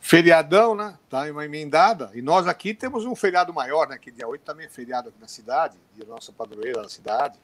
[0.00, 0.94] Feriadão, né?
[1.08, 2.10] Tá uma emendada.
[2.12, 3.96] E nós aqui temos um feriado maior, né?
[3.98, 7.38] Que dia 8 também é feriado aqui na cidade, dia da nossa padroeira na cidade.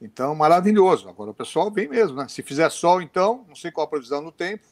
[0.00, 1.08] Então, maravilhoso.
[1.08, 2.28] Agora o pessoal vem mesmo, né?
[2.28, 4.64] Se fizer sol, então, não sei qual a previsão no tempo,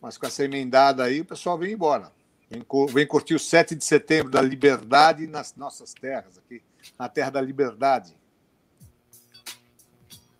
[0.00, 2.10] mas com essa emendada aí, o pessoal vem embora.
[2.50, 6.62] Vem, vem curtir o 7 de setembro da liberdade nas nossas terras, aqui,
[6.98, 8.14] na terra da liberdade.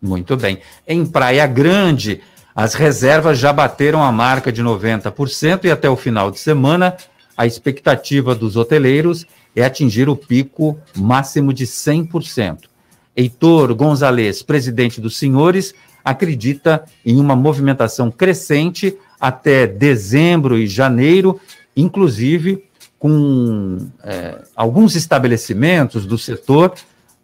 [0.01, 0.61] Muito bem.
[0.87, 2.21] Em Praia Grande,
[2.55, 6.97] as reservas já bateram a marca de 90% e até o final de semana,
[7.37, 12.70] a expectativa dos hoteleiros é atingir o pico máximo de 100%.
[13.15, 21.39] Heitor Gonzalez, presidente dos senhores, acredita em uma movimentação crescente até dezembro e janeiro,
[21.75, 22.65] inclusive
[22.97, 26.73] com é, alguns estabelecimentos do setor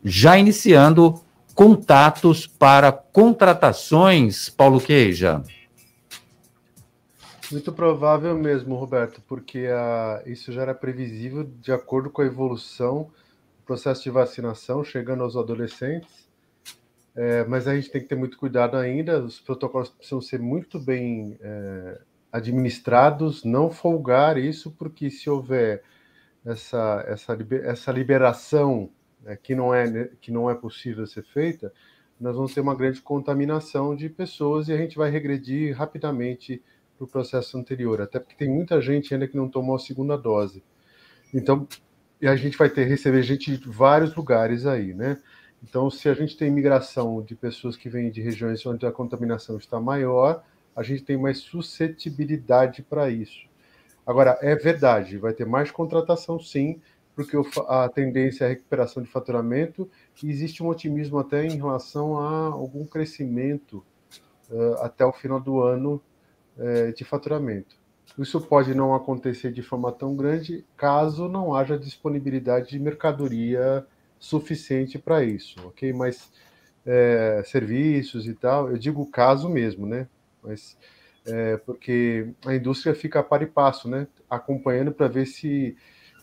[0.03, 1.21] já iniciando
[1.53, 5.41] contatos para contratações, Paulo Queija.
[7.51, 13.09] Muito provável mesmo, Roberto, porque a, isso já era previsível de acordo com a evolução
[13.67, 16.27] processo de vacinação chegando aos adolescentes,
[17.13, 19.21] é, mas a gente tem que ter muito cuidado ainda.
[19.21, 21.99] Os protocolos precisam ser muito bem é,
[22.31, 25.83] administrados, não folgar isso, porque se houver
[26.45, 28.89] essa, essa, essa liberação
[29.25, 31.73] é, que, não é, que não é possível ser feita,
[32.19, 36.63] nós vamos ter uma grande contaminação de pessoas e a gente vai regredir rapidamente
[36.97, 40.17] para o processo anterior, até porque tem muita gente ainda que não tomou a segunda
[40.17, 40.63] dose.
[41.33, 41.67] Então,
[42.21, 45.17] e a gente vai ter receber gente de vários lugares aí, né?
[45.63, 49.57] Então, se a gente tem imigração de pessoas que vêm de regiões onde a contaminação
[49.57, 50.43] está maior,
[50.75, 53.47] a gente tem mais suscetibilidade para isso.
[54.05, 56.79] Agora, é verdade, vai ter mais contratação sim,
[57.15, 57.35] porque
[57.67, 59.89] a tendência é a recuperação de faturamento
[60.23, 63.83] e existe um otimismo até em relação a algum crescimento
[64.51, 66.01] uh, até o final do ano
[66.57, 67.76] uh, de faturamento.
[68.17, 73.85] Isso pode não acontecer de forma tão grande caso não haja disponibilidade de mercadoria
[74.19, 75.93] suficiente para isso, ok?
[75.93, 76.31] Mas
[76.85, 78.71] é, serviços e tal.
[78.71, 80.07] Eu digo caso mesmo, né?
[80.41, 80.77] Mas
[81.25, 84.07] é, porque a indústria fica a par e passo, né?
[84.29, 85.75] Acompanhando para ver se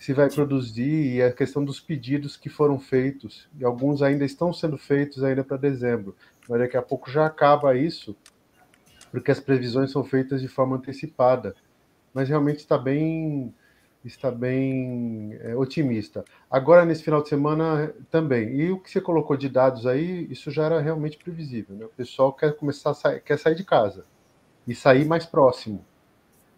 [0.04, 4.52] se vai produzir e a questão dos pedidos que foram feitos e alguns ainda estão
[4.52, 6.14] sendo feitos ainda para dezembro.
[6.46, 8.14] Mas daqui a pouco já acaba isso,
[9.10, 11.54] porque as previsões são feitas de forma antecipada.
[12.14, 13.52] Mas realmente está bem
[14.04, 16.24] está bem é, otimista.
[16.50, 18.54] Agora, nesse final de semana, também.
[18.54, 21.74] E o que você colocou de dados aí, isso já era realmente previsível.
[21.74, 21.86] Né?
[21.86, 24.04] O pessoal quer começar a sair, quer sair de casa
[24.66, 25.84] e sair mais próximo.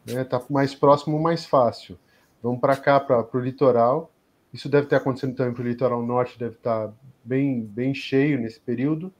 [0.06, 0.24] Está né?
[0.24, 1.98] Tá mais próximo, mais fácil.
[2.42, 4.10] Vamos para cá, para o litoral.
[4.52, 6.94] Isso deve ter acontecido também para o litoral norte, deve estar tá
[7.24, 9.12] bem, bem cheio nesse período,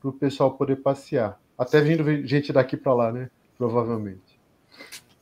[0.00, 1.38] para o pessoal poder passear.
[1.56, 3.30] Até vindo gente daqui para lá, né?
[3.56, 4.29] Provavelmente.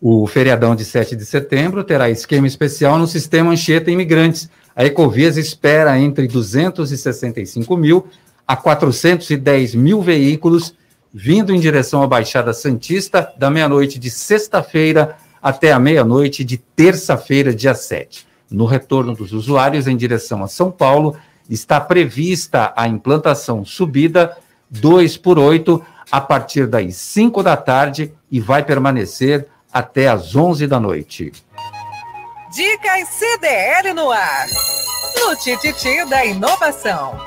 [0.00, 4.48] O feriadão de 7 de setembro terá esquema especial no sistema Anchieta Imigrantes.
[4.74, 8.06] A Ecovias espera entre 265 mil
[8.46, 10.72] a 410 mil veículos
[11.12, 17.52] vindo em direção à Baixada Santista da meia-noite de sexta-feira até a meia-noite de terça-feira,
[17.52, 18.24] dia 7.
[18.48, 21.16] No retorno dos usuários em direção a São Paulo,
[21.50, 24.36] está prevista a implantação subida
[24.70, 30.66] 2 por 8 a partir das 5 da tarde e vai permanecer até às 11
[30.66, 31.32] da noite.
[32.54, 34.46] Dicas CDL no ar.
[35.16, 37.18] No Tititi da Inovação.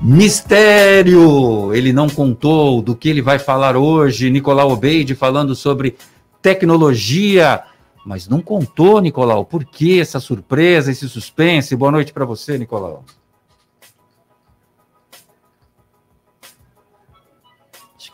[0.00, 1.74] Mistério!
[1.74, 4.30] Ele não contou do que ele vai falar hoje.
[4.30, 5.96] Nicolau Obeide falando sobre
[6.40, 7.62] tecnologia.
[8.04, 11.76] Mas não contou, Nicolau, por que essa surpresa, esse suspense?
[11.76, 13.04] Boa noite para você, Nicolau.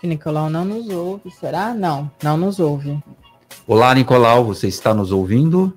[0.07, 1.75] Nicolau não nos ouve, será?
[1.75, 2.99] Não, não nos ouve.
[3.67, 5.73] Olá, Nicolau, você está nos ouvindo?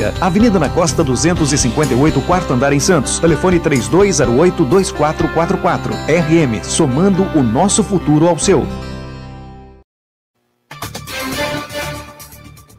[0.19, 3.19] Avenida na Costa 258, quarto andar em Santos.
[3.19, 5.91] Telefone 3208-2444.
[6.07, 8.65] RM, somando o nosso futuro ao seu.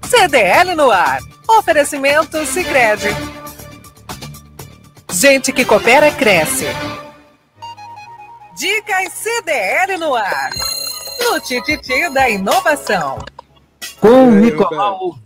[0.04, 1.20] CDL no ar.
[1.48, 3.08] Oferecimento Sicredi.
[5.10, 6.66] Gente que coopera cresce.
[8.56, 10.50] Dicas CDL no ar.
[11.20, 13.18] No Tititi da Inovação.
[14.00, 15.16] Com Nicolau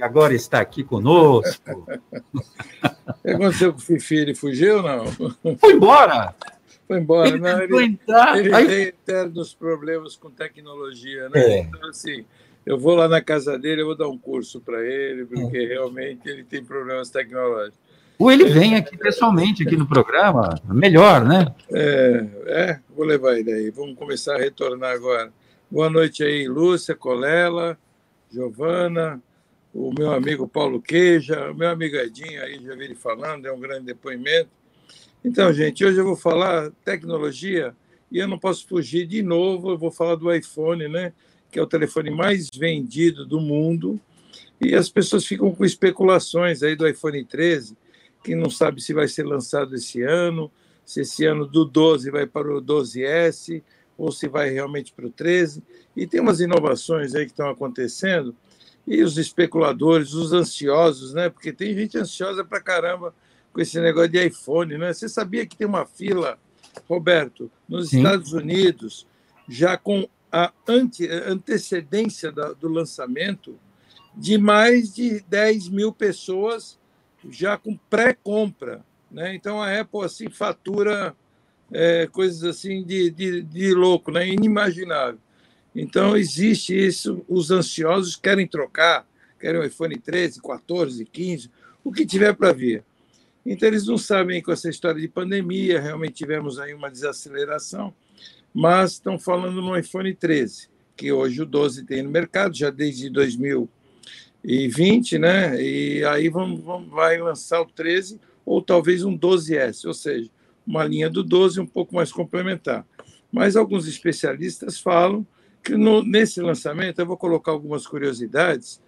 [0.00, 1.86] Agora está aqui conosco.
[3.08, 4.16] O que aconteceu com o Fifi?
[4.16, 5.06] Ele fugiu ou não?
[5.58, 6.34] Foi embora!
[6.86, 7.28] Foi embora.
[7.28, 8.66] Ele, não, ele, entrar, ele aí...
[8.66, 11.40] tem eternos problemas com tecnologia, né?
[11.40, 11.58] É.
[11.60, 12.24] Então, assim,
[12.66, 15.66] eu vou lá na casa dele, eu vou dar um curso para ele, porque é.
[15.66, 17.78] realmente ele tem problemas tecnológicos.
[18.18, 21.54] Ou ele vem aqui pessoalmente, aqui no programa, melhor, né?
[21.72, 23.70] É, é, vou levar ele aí.
[23.70, 25.32] Vamos começar a retornar agora.
[25.70, 27.78] Boa noite aí, Lúcia, Colela,
[28.30, 29.22] Giovana,
[29.72, 33.52] o meu amigo Paulo Queija, o meu amigo Edinho aí, já vi ele falando, é
[33.52, 34.50] um grande depoimento.
[35.24, 37.74] Então, gente, hoje eu vou falar tecnologia
[38.10, 41.12] e eu não posso fugir de novo, eu vou falar do iPhone, né?
[41.50, 44.00] Que é o telefone mais vendido do mundo.
[44.60, 47.76] E as pessoas ficam com especulações aí do iPhone 13,
[48.24, 50.50] que não sabe se vai ser lançado esse ano,
[50.84, 53.62] se esse ano do 12 vai para o 12S,
[53.96, 55.62] ou se vai realmente para o 13.
[55.96, 58.34] E tem umas inovações aí que estão acontecendo,
[58.86, 61.28] e os especuladores, os ansiosos, né?
[61.28, 63.14] Porque tem gente ansiosa para caramba
[63.52, 64.92] com esse negócio de iPhone, né?
[64.92, 66.38] Você sabia que tem uma fila,
[66.88, 67.98] Roberto, nos Sim.
[67.98, 69.06] Estados Unidos,
[69.48, 73.58] já com a ante, antecedência da, do lançamento,
[74.14, 76.78] de mais de 10 mil pessoas
[77.28, 78.84] já com pré-compra.
[79.10, 79.34] Né?
[79.34, 81.14] Então a Apple assim fatura
[81.72, 84.28] é, coisas assim de, de, de louco, né?
[84.28, 85.18] inimaginável.
[85.74, 89.06] Então existe isso, os ansiosos querem trocar,
[89.38, 91.50] querem o iPhone 13, 14, 15,
[91.84, 92.84] o que tiver para vir.
[93.44, 97.94] Então, eles não sabem com essa história de pandemia, realmente tivemos aí uma desaceleração,
[98.52, 103.08] mas estão falando no iPhone 13, que hoje o 12 tem no mercado, já desde
[103.08, 105.62] 2020, né?
[105.62, 110.28] E aí vamos, vamos, vai lançar o 13 ou talvez um 12S, ou seja,
[110.66, 112.86] uma linha do 12 um pouco mais complementar.
[113.32, 115.26] Mas alguns especialistas falam
[115.68, 118.80] no, nesse lançamento, eu vou colocar algumas curiosidades,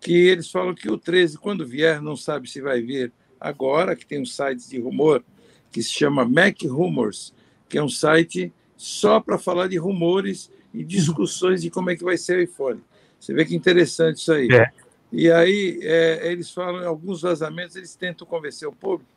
[0.00, 4.06] que eles falam que o 13, quando vier, não sabe se vai vir agora, que
[4.06, 5.24] tem um site de rumor
[5.70, 7.34] que se chama Mac Rumors,
[7.68, 12.04] que é um site só para falar de rumores e discussões de como é que
[12.04, 12.80] vai ser o iPhone.
[13.18, 14.48] Você vê que interessante isso aí.
[14.52, 14.70] É.
[15.10, 19.10] E aí é, eles falam, em alguns vazamentos, eles tentam convencer o público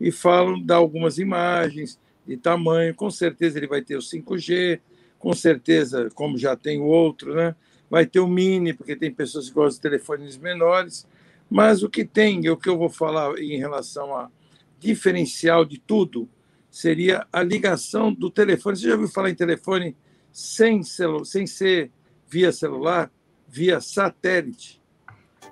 [0.00, 4.80] e falam, dá algumas imagens de tamanho, com certeza ele vai ter o 5G,
[5.26, 7.56] com certeza, como já tem o outro, né?
[7.90, 11.04] vai ter o Mini, porque tem pessoas que gostam de telefones menores,
[11.50, 14.30] mas o que tem, e o que eu vou falar em relação a
[14.78, 16.28] diferencial de tudo,
[16.70, 18.76] seria a ligação do telefone.
[18.76, 19.96] Você já ouviu falar em telefone
[20.30, 21.90] sem, celu sem ser
[22.28, 23.10] via celular,
[23.48, 24.80] via satélite?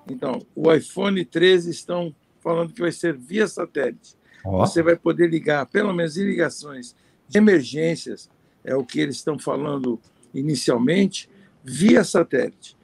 [0.09, 4.15] Então, o iPhone 13 estão falando que vai ser via satélite.
[4.45, 4.59] Oh.
[4.59, 6.95] Você vai poder ligar, pelo menos em ligações
[7.29, 8.31] de emergências,
[8.65, 10.01] é o que eles estão falando
[10.33, 11.29] inicialmente,
[11.63, 12.77] via satélite.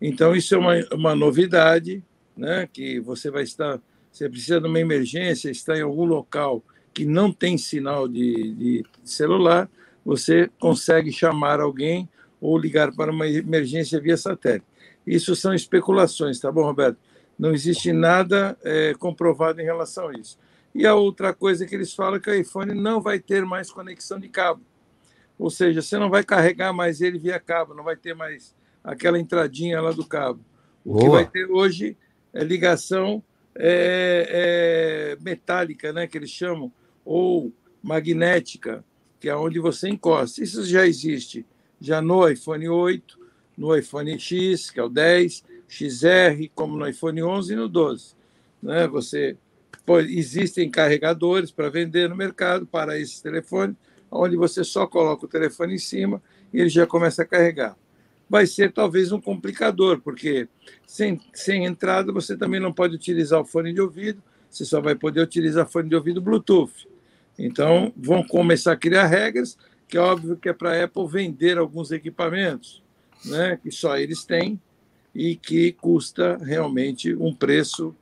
[0.00, 2.02] Então, isso é uma, uma novidade
[2.36, 3.80] né, que você vai estar,
[4.12, 6.62] você precisa de uma emergência, está em algum local
[6.92, 9.68] que não tem sinal de, de celular,
[10.04, 12.08] você consegue chamar alguém
[12.40, 14.66] ou ligar para uma emergência via satélite.
[15.06, 16.98] Isso são especulações, tá bom, Roberto?
[17.38, 20.38] Não existe nada é, comprovado em relação a isso.
[20.74, 23.70] E a outra coisa que eles falam é que o iPhone não vai ter mais
[23.70, 24.60] conexão de cabo.
[25.38, 29.18] Ou seja, você não vai carregar mais ele via cabo, não vai ter mais aquela
[29.18, 30.40] entradinha lá do cabo.
[30.84, 31.02] O Boa.
[31.02, 31.96] que vai ter hoje
[32.32, 33.22] é, ligação
[33.54, 36.72] é, é, metálica, né, que eles chamam,
[37.04, 38.84] ou magnética,
[39.18, 40.42] que é onde você encosta.
[40.42, 41.44] Isso já existe
[41.80, 43.18] já no iPhone 8,
[43.56, 48.14] no iPhone X, que é o 10, XR, como no iPhone 11 e no 12.
[48.62, 48.86] Né?
[48.88, 49.36] Você,
[49.84, 53.76] pô, existem carregadores para vender no mercado para esses telefones,
[54.10, 57.76] onde você só coloca o telefone em cima e ele já começa a carregar
[58.28, 60.48] vai ser talvez um complicador, porque
[60.86, 64.94] sem, sem entrada você também não pode utilizar o fone de ouvido, você só vai
[64.94, 66.88] poder utilizar fone de ouvido Bluetooth.
[67.38, 71.58] Então, vão começar a criar regras, que é óbvio que é para a Apple vender
[71.58, 72.82] alguns equipamentos,
[73.24, 74.60] né, que só eles têm
[75.14, 77.94] e que custa realmente um preço,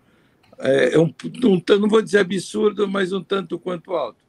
[0.59, 1.13] é, um,
[1.45, 4.24] um, não vou dizer absurdo, mas um tanto quanto alto.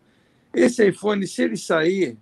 [0.55, 2.17] Esse iPhone, se ele sair,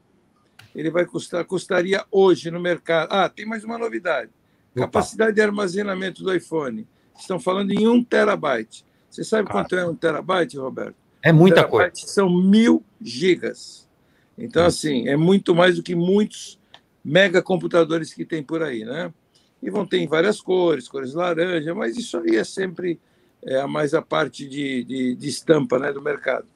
[0.76, 3.10] ele vai custar, custaria hoje no mercado.
[3.12, 4.32] Ah, tem mais uma novidade.
[4.72, 4.86] Opa.
[4.86, 6.88] Capacidade de armazenamento do iPhone.
[7.18, 8.86] Estão falando em um terabyte.
[9.10, 10.96] Você sabe quanto é um terabyte, Roberto?
[11.22, 11.92] É muita um coisa.
[11.94, 13.88] São mil gigas.
[14.36, 16.60] Então, assim, é muito mais do que muitos
[17.06, 19.14] megacomputadores que tem por aí, né?
[19.62, 23.00] E vão ter em várias cores, cores laranja, mas isso aí é sempre
[23.44, 26.48] é, mais a parte de, de, de estampa né, do mercado.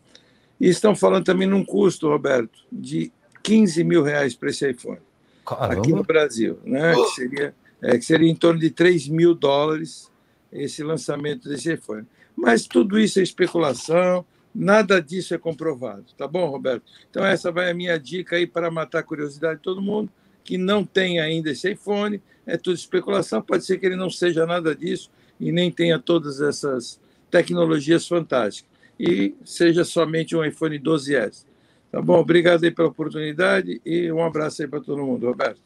[0.59, 3.11] E estão falando também num custo, Roberto, de
[3.43, 4.99] 15 mil reais para esse iPhone.
[5.45, 5.81] Caramba.
[5.81, 6.93] Aqui no Brasil, né?
[6.93, 10.11] Que seria, é, que seria em torno de 3 mil dólares
[10.51, 12.05] esse lançamento desse iPhone.
[12.35, 16.83] Mas tudo isso é especulação, nada disso é comprovado, tá bom, Roberto?
[17.09, 20.11] Então, essa vai a minha dica aí para matar a curiosidade de todo mundo
[20.43, 24.45] que não tem ainda esse iPhone, é tudo especulação, pode ser que ele não seja
[24.45, 26.99] nada disso e nem tenha todas essas
[27.29, 28.71] tecnologias fantásticas.
[28.99, 31.45] E seja somente um iPhone 12S.
[31.91, 32.19] Tá bom?
[32.19, 35.61] Obrigado aí pela oportunidade e um abraço aí para todo mundo, Roberto.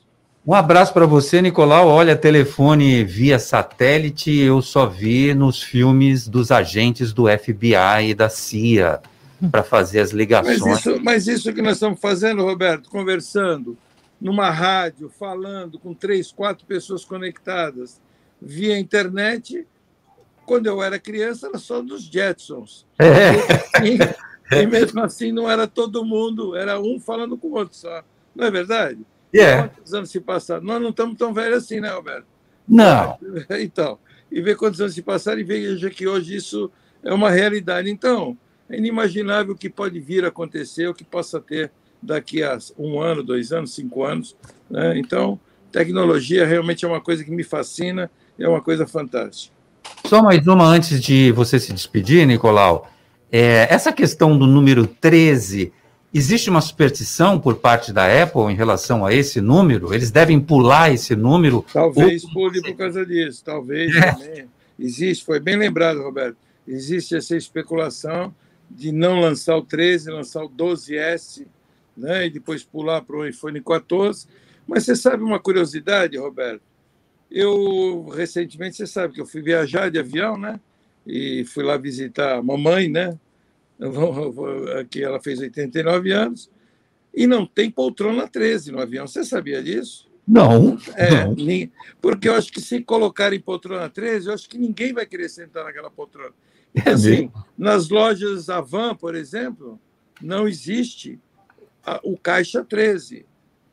[0.45, 1.87] Um abraço para você, Nicolau.
[1.87, 8.27] Olha, telefone via satélite eu só vi nos filmes dos agentes do FBI e da
[8.27, 8.99] CIA
[9.51, 10.59] para fazer as ligações.
[10.59, 13.77] Mas isso, mas isso que nós estamos fazendo, Roberto, conversando
[14.19, 17.99] numa rádio, falando com três, quatro pessoas conectadas
[18.41, 19.65] via internet,
[20.51, 22.85] quando eu era criança, era só dos Jetsons.
[22.99, 23.31] É.
[23.87, 23.97] E,
[24.53, 28.03] e, mesmo assim não era todo mundo, era um falando com o outro só.
[28.35, 28.99] Não é verdade?
[29.33, 29.69] Yeah.
[29.69, 30.61] Quantos anos se passaram?
[30.61, 32.25] Nós não estamos tão velhos assim, né, Roberto?
[32.67, 33.17] Não.
[33.61, 33.97] Então,
[34.29, 36.69] e ver quantos anos se passaram e veja que hoje isso
[37.01, 37.89] é uma realidade.
[37.89, 38.37] Então,
[38.69, 41.71] é inimaginável o que pode vir a acontecer, o que possa ter
[42.01, 44.35] daqui a um ano, dois anos, cinco anos.
[44.69, 44.97] Né?
[44.97, 45.39] Então,
[45.71, 49.60] tecnologia realmente é uma coisa que me fascina, é uma coisa fantástica.
[50.05, 52.89] Só mais uma antes de você se despedir, Nicolau.
[53.31, 55.71] É, essa questão do número 13,
[56.13, 59.93] existe uma superstição por parte da Apple em relação a esse número?
[59.93, 61.65] Eles devem pular esse número?
[61.71, 62.31] Talvez ou...
[62.31, 64.11] pule por causa disso, talvez é.
[64.11, 64.49] também.
[64.77, 66.37] Existe, foi bem lembrado, Roberto.
[66.67, 68.33] Existe essa especulação
[68.69, 71.45] de não lançar o 13, lançar o 12S,
[71.95, 74.27] né, e depois pular para o iPhone 14.
[74.67, 76.63] Mas você sabe uma curiosidade, Roberto?
[77.31, 80.59] Eu, recentemente, você sabe que eu fui viajar de avião, né?
[81.07, 83.17] E fui lá visitar a mamãe, né?
[84.79, 86.51] Aqui ela fez 89 anos.
[87.13, 89.07] E não tem poltrona 13 no avião.
[89.07, 90.09] Você sabia disso?
[90.27, 90.77] Não.
[90.95, 91.35] É, não.
[92.01, 95.63] porque eu acho que se colocarem poltrona 13, eu acho que ninguém vai querer sentar
[95.63, 96.33] naquela poltrona.
[96.73, 99.79] Então, assim, nas lojas Avan, por exemplo,
[100.21, 101.19] não existe
[101.85, 103.25] a, o caixa 13.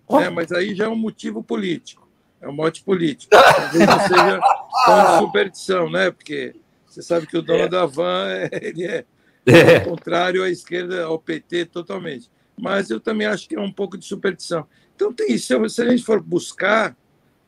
[0.06, 0.18] Oh.
[0.18, 0.30] Né?
[0.30, 2.07] Mas aí já é um motivo político.
[2.40, 3.30] É um mote político.
[3.30, 4.40] Talvez não seja
[4.84, 6.10] tão superstição, né?
[6.10, 6.54] Porque
[6.86, 7.68] você sabe que o dono é.
[7.68, 8.28] da van
[8.62, 9.04] ele é,
[9.46, 9.80] é.
[9.80, 12.30] contrário à esquerda, ao PT totalmente.
[12.56, 14.66] Mas eu também acho que é um pouco de superstição.
[14.94, 15.68] Então tem isso.
[15.68, 16.96] Se a gente for buscar,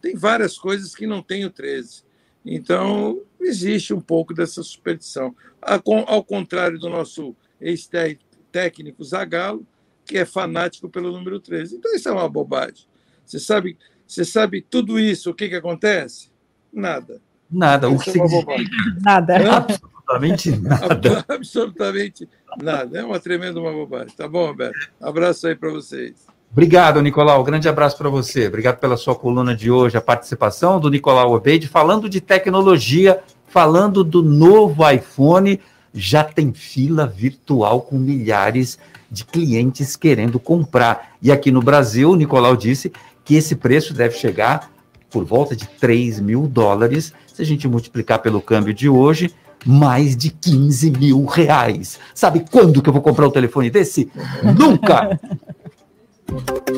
[0.00, 2.04] tem várias coisas que não tem o 13.
[2.44, 5.34] Então existe um pouco dessa superstição.
[5.60, 9.66] Ao contrário do nosso ex-técnico Zagallo,
[10.04, 11.76] que é fanático pelo número 13.
[11.76, 12.86] Então isso é uma bobagem.
[13.24, 13.76] Você sabe
[14.10, 16.30] você sabe tudo isso, o que, que acontece?
[16.72, 17.20] Nada.
[17.48, 17.88] Nada.
[17.88, 18.14] O que é
[19.00, 19.56] nada.
[19.56, 21.24] Absolutamente nada.
[21.28, 22.28] Absolutamente
[22.60, 22.98] nada.
[22.98, 24.12] É uma tremenda uma bobagem.
[24.16, 24.90] Tá bom, Roberto?
[25.00, 26.26] Abraço aí para vocês.
[26.50, 27.40] Obrigado, Nicolau.
[27.40, 28.48] Um grande abraço para você.
[28.48, 34.02] Obrigado pela sua coluna de hoje, a participação do Nicolau Obeide, falando de tecnologia, falando
[34.02, 35.60] do novo iPhone.
[35.94, 38.76] Já tem fila virtual com milhares
[39.08, 41.12] de clientes querendo comprar.
[41.20, 42.92] E aqui no Brasil, o Nicolau disse
[43.30, 44.72] que esse preço deve chegar
[45.08, 49.32] por volta de 3 mil dólares, se a gente multiplicar pelo câmbio de hoje,
[49.64, 52.00] mais de 15 mil reais.
[52.12, 54.10] Sabe quando que eu vou comprar um telefone desse?
[54.58, 55.20] Nunca!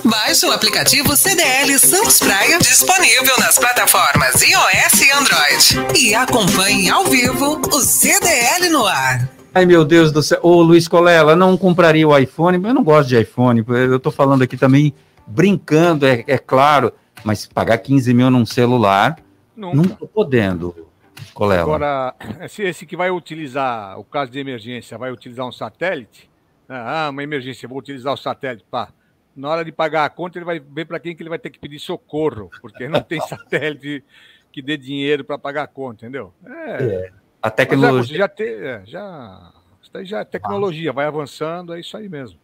[0.04, 5.98] Baixe o aplicativo CDL Santos Praia, disponível nas plataformas iOS e Android.
[5.98, 9.26] E acompanhe ao vivo o CDL no ar.
[9.54, 10.38] Ai, meu Deus do céu.
[10.42, 13.64] Ô, Luiz Colela, não compraria o iPhone, eu não gosto de iPhone.
[13.66, 14.92] Eu tô falando aqui também
[15.26, 16.92] brincando, é, é claro,
[17.24, 19.18] mas pagar 15 mil num celular,
[19.56, 19.76] Nunca.
[19.76, 20.88] não estou podendo,
[21.32, 21.62] colega.
[21.62, 26.30] Agora, esse, esse que vai utilizar, o caso de emergência, vai utilizar um satélite,
[26.68, 26.76] né?
[26.76, 28.88] ah, uma emergência, vou utilizar o satélite, pá.
[29.34, 31.48] Na hora de pagar a conta, ele vai ver para quem que ele vai ter
[31.48, 34.04] que pedir socorro, porque não tem satélite
[34.52, 36.34] que dê dinheiro para pagar a conta, entendeu?
[36.44, 36.82] É.
[36.82, 37.12] é.
[37.40, 38.14] A tecnologia.
[38.14, 39.52] É, já, te, é, já,
[39.82, 42.38] isso aí já é tecnologia, vai avançando, é isso aí mesmo.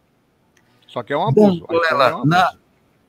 [0.87, 1.65] Só que é um abuso.
[1.67, 2.25] Bom, é um abuso.
[2.25, 2.51] Na,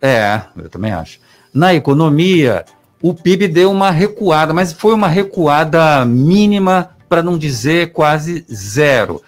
[0.01, 1.19] é, eu também acho.
[1.53, 2.65] Na economia,
[3.03, 9.21] o PIB deu uma recuada, mas foi uma recuada mínima, para não dizer quase zero.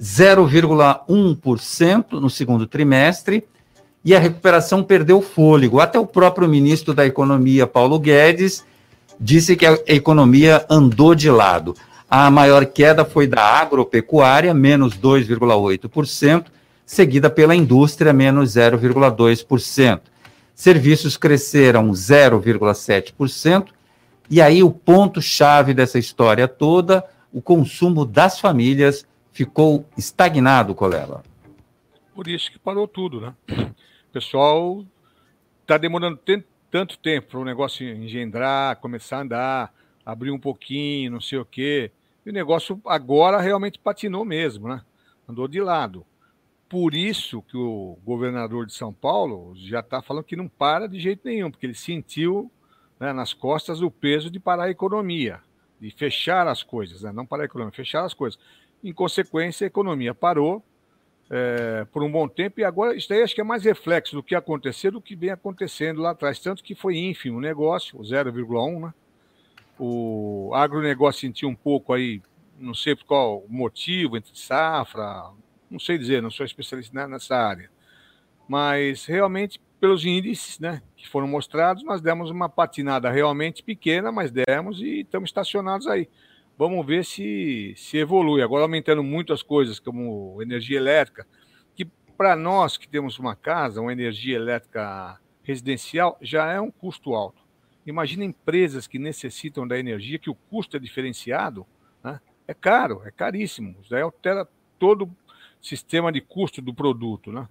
[0.00, 3.44] 0,1% no segundo trimestre,
[4.04, 5.80] e a recuperação perdeu fôlego.
[5.80, 8.64] Até o próprio ministro da Economia, Paulo Guedes,
[9.18, 11.74] disse que a economia andou de lado.
[12.10, 16.44] A maior queda foi da agropecuária, menos 2,8%,
[16.84, 20.00] seguida pela indústria, menos 0,2%.
[20.54, 23.68] Serviços cresceram 0,7%,
[24.30, 31.22] e aí o ponto-chave dessa história toda, o consumo das famílias ficou estagnado, Colela.
[32.14, 33.34] Por isso que parou tudo, né?
[33.48, 34.84] O pessoal
[35.62, 36.20] está demorando
[36.70, 39.74] tanto tempo para o negócio engendrar, começar a andar,
[40.04, 41.90] abrir um pouquinho, não sei o quê.
[42.24, 44.82] E o negócio agora realmente patinou mesmo, né?
[45.28, 46.04] Andou de lado.
[46.72, 50.98] Por isso que o governador de São Paulo já está falando que não para de
[50.98, 52.50] jeito nenhum, porque ele sentiu
[52.98, 55.38] né, nas costas o peso de parar a economia,
[55.78, 57.12] de fechar as coisas, né?
[57.12, 58.40] não parar a economia, fechar as coisas.
[58.82, 60.64] Em consequência, a economia parou
[61.28, 64.22] é, por um bom tempo e agora isso aí acho que é mais reflexo do
[64.22, 66.38] que aconteceu do que vem acontecendo lá atrás.
[66.38, 68.94] Tanto que foi ínfimo o negócio, 0,1, né?
[69.78, 72.22] O agronegócio sentiu um pouco aí,
[72.58, 75.34] não sei por qual motivo, entre safra,
[75.72, 77.70] não sei dizer, não sou especialista nessa área.
[78.46, 84.30] Mas realmente, pelos índices né, que foram mostrados, nós demos uma patinada realmente pequena, mas
[84.30, 86.08] demos e estamos estacionados aí.
[86.58, 88.42] Vamos ver se, se evolui.
[88.42, 91.26] Agora aumentando muito as coisas, como energia elétrica,
[91.74, 97.14] que para nós que temos uma casa, uma energia elétrica residencial, já é um custo
[97.14, 97.42] alto.
[97.84, 101.66] Imagina empresas que necessitam da energia, que o custo é diferenciado,
[102.04, 102.20] né?
[102.46, 103.76] é caro, é caríssimo.
[103.82, 104.46] Já altera
[104.78, 105.10] todo
[105.62, 107.32] sistema de custo do produto.
[107.32, 107.46] Né?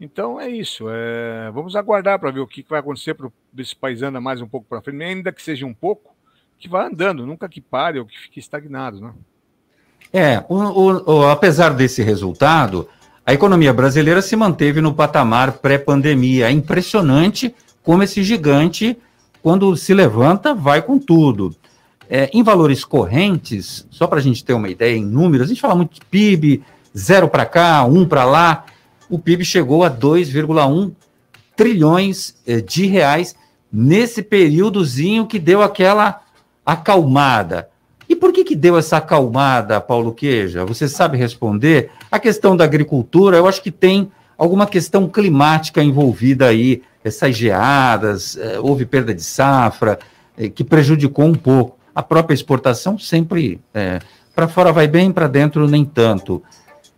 [0.00, 0.86] Então é isso.
[0.88, 1.50] É...
[1.52, 4.66] Vamos aguardar para ver o que vai acontecer para esse país anda mais um pouco
[4.68, 6.14] para frente, ainda que seja um pouco,
[6.58, 9.00] que vá andando, nunca que pare ou que fique estagnado.
[9.00, 9.12] Né?
[10.12, 12.88] É, o, o, o, apesar desse resultado,
[13.24, 16.48] a economia brasileira se manteve no patamar pré-pandemia.
[16.48, 18.96] É impressionante como esse gigante
[19.46, 21.54] quando se levanta, vai com tudo.
[22.10, 25.60] É, em valores correntes, só para a gente ter uma ideia em números, a gente
[25.60, 26.64] fala muito de PIB,
[26.96, 28.64] zero para cá, um para lá,
[29.10, 30.92] o PIB chegou a 2,1
[31.54, 33.34] trilhões é, de reais
[33.72, 36.22] nesse períodozinho que deu aquela
[36.64, 37.68] acalmada.
[38.08, 40.64] E por que, que deu essa acalmada, Paulo Queja?
[40.64, 41.90] Você sabe responder?
[42.10, 48.36] A questão da agricultura, eu acho que tem alguma questão climática envolvida aí, essas geadas,
[48.36, 49.98] é, houve perda de safra,
[50.36, 51.76] é, que prejudicou um pouco.
[51.94, 54.00] A própria exportação sempre é,
[54.34, 56.42] para fora vai bem, para dentro nem tanto.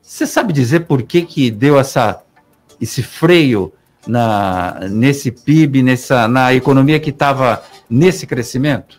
[0.08, 2.24] Você sabe dizer por que, que deu essa,
[2.80, 3.74] esse freio
[4.06, 8.98] na, nesse PIB, nessa, na economia que estava nesse crescimento?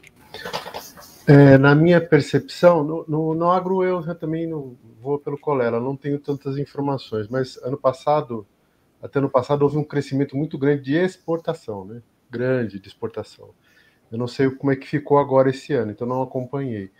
[1.26, 5.80] É, na minha percepção, no, no, no agro eu já também não vou pelo colela,
[5.80, 8.45] não tenho tantas informações, mas ano passado
[9.01, 12.03] até no passado houve um crescimento muito grande de exportação, né?
[12.30, 13.49] Grande de exportação.
[14.12, 16.91] Eu não sei como é que ficou agora esse ano, então não acompanhei.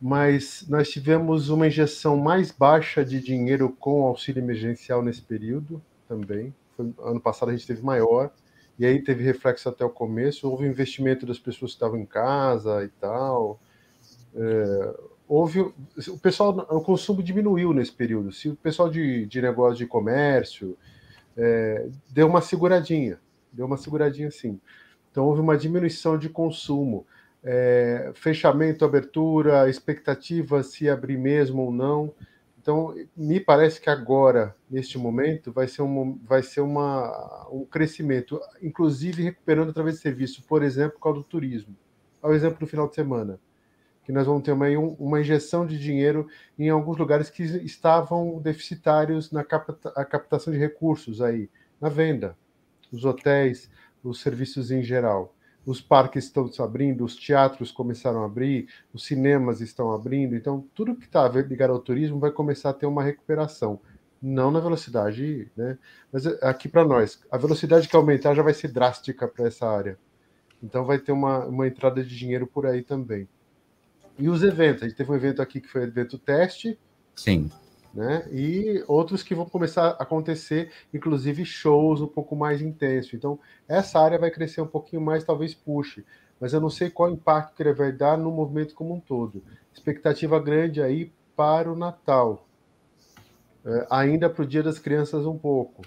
[0.00, 6.54] Mas nós tivemos uma injeção mais baixa de dinheiro com auxílio emergencial nesse período também.
[6.76, 8.30] Foi, ano passado a gente teve maior,
[8.78, 10.48] e aí teve reflexo até o começo.
[10.48, 13.58] Houve investimento das pessoas que estavam em casa e tal.
[14.36, 14.94] É,
[15.28, 19.86] houve o pessoal o consumo diminuiu nesse período se o pessoal de, de negócio de
[19.86, 20.76] comércio
[21.36, 23.18] é, deu uma seguradinha,
[23.52, 24.58] deu uma seguradinha sim.
[25.10, 27.06] Então houve uma diminuição de consumo,
[27.42, 32.14] é, fechamento, abertura, expectativa se abrir mesmo ou não.
[32.60, 38.40] Então me parece que agora, neste momento, vai ser, um, vai ser uma, um crescimento,
[38.62, 41.74] inclusive recuperando através de serviço, por exemplo, por causa do turismo.
[42.20, 43.40] Ao exemplo do final de semana
[44.08, 44.66] que nós vamos ter uma,
[44.98, 46.26] uma injeção de dinheiro
[46.58, 49.76] em alguns lugares que estavam deficitários na capta,
[50.06, 52.34] captação de recursos aí, na venda,
[52.90, 53.70] os hotéis,
[54.02, 55.36] os serviços em geral.
[55.68, 60.64] Os parques estão se abrindo, os teatros começaram a abrir, os cinemas estão abrindo, então
[60.74, 63.78] tudo que está ligado ao turismo vai começar a ter uma recuperação.
[64.20, 65.76] Não na velocidade, né?
[66.10, 69.98] Mas aqui para nós, a velocidade que aumentar já vai ser drástica para essa área.
[70.62, 73.28] Então vai ter uma, uma entrada de dinheiro por aí também.
[74.18, 76.78] E os eventos, a gente teve um evento aqui que foi o evento teste.
[77.14, 77.50] Sim.
[77.92, 78.28] Né?
[78.30, 83.14] E outros que vão começar a acontecer, inclusive shows um pouco mais intensos.
[83.14, 86.04] Então, essa área vai crescer um pouquinho mais, talvez puxe,
[86.40, 89.42] mas eu não sei qual impacto que ele vai dar no movimento como um todo.
[89.72, 92.46] Expectativa grande aí para o Natal,
[93.64, 95.82] é, ainda para o Dia das Crianças um pouco.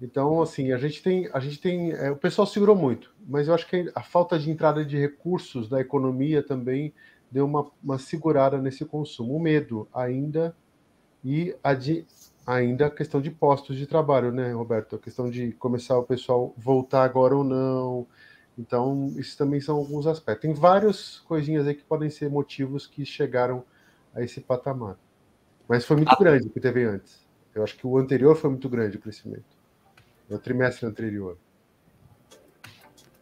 [0.00, 3.54] Então, assim, a gente tem, a gente tem, é, o pessoal segurou muito, mas eu
[3.54, 6.92] acho que a falta de entrada de recursos da economia também
[7.30, 9.34] deu uma, uma segurada nesse consumo.
[9.34, 10.54] O medo ainda
[11.28, 12.06] e a de,
[12.46, 14.94] ainda a questão de postos de trabalho, né, Roberto?
[14.94, 18.06] A questão de começar o pessoal voltar agora ou não.
[18.56, 20.42] Então, isso também são alguns aspectos.
[20.42, 23.64] Tem várias coisinhas aí que podem ser motivos que chegaram
[24.14, 24.96] a esse patamar.
[25.68, 26.16] Mas foi muito ah.
[26.16, 27.26] grande o que teve antes.
[27.52, 29.56] Eu acho que o anterior foi muito grande o crescimento.
[30.30, 31.36] No trimestre anterior.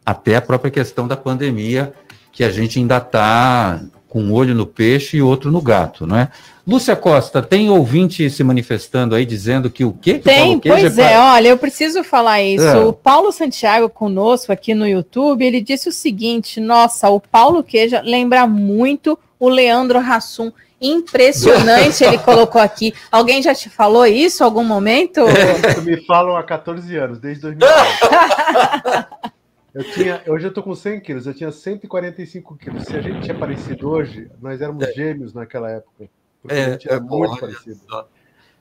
[0.05, 1.91] Até a própria questão da pandemia,
[2.31, 6.17] que a gente ainda está com um olho no peixe e outro no gato, não
[6.17, 6.29] é?
[6.67, 10.13] Lúcia Costa, tem ouvinte se manifestando aí dizendo que o quê?
[10.15, 12.65] Que tem, pois é, olha, eu preciso falar isso.
[12.65, 12.83] É.
[12.83, 18.01] O Paulo Santiago conosco aqui no YouTube, ele disse o seguinte: nossa, o Paulo Queja
[18.01, 20.51] lembra muito o Leandro Hassum.
[20.81, 22.93] Impressionante, ele colocou aqui.
[23.11, 25.21] Alguém já te falou isso em algum momento?
[25.21, 25.81] É.
[25.81, 27.73] Me falam há 14 anos, desde 2010.
[29.75, 32.83] Eu tinha, hoje eu tô com 100 quilos, eu tinha 145 quilos.
[32.83, 34.93] Se a gente tinha parecido hoje, nós éramos é.
[34.93, 36.09] gêmeos naquela época.
[36.41, 37.81] porque é, a gente é, é muito parecido.
[37.85, 38.07] Só.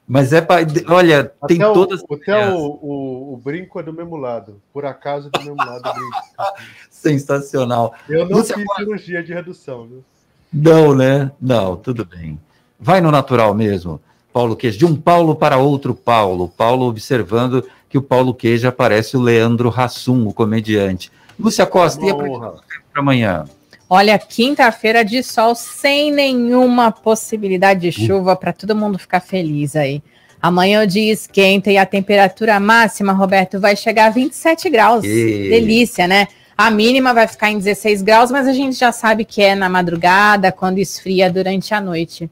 [0.09, 0.67] Mas é para.
[0.89, 2.03] Olha, até tem o, todas.
[2.11, 4.61] Até o, o, o, brinco é do mesmo lado.
[4.73, 6.17] Por acaso é do mesmo lado o brinco.
[6.91, 7.95] Sensacional.
[8.09, 10.05] Eu não Você fiz cirurgia de redução, viu?
[10.53, 11.31] Não, né?
[11.41, 12.41] Não, tudo bem.
[12.79, 14.01] Vai no natural mesmo.
[14.33, 16.49] Paulo Queijo, de um Paulo para outro Paulo.
[16.49, 17.65] Paulo observando
[17.95, 21.13] que o Paulo Queijo parece o Leandro Hassum, o comediante.
[21.39, 22.15] Lúcia Costa, Uma e
[22.93, 23.45] para amanhã?
[23.89, 28.07] Olha, quinta-feira de sol sem nenhuma possibilidade de hum.
[28.07, 30.03] chuva para todo mundo ficar feliz aí.
[30.43, 35.05] Amanhã o dia esquenta e a temperatura máxima, Roberto, vai chegar a 27 graus.
[35.05, 35.49] E...
[35.51, 36.27] Delícia, né?
[36.59, 39.69] A mínima vai ficar em 16 graus, mas a gente já sabe que é na
[39.69, 42.29] madrugada, quando esfria durante a noite.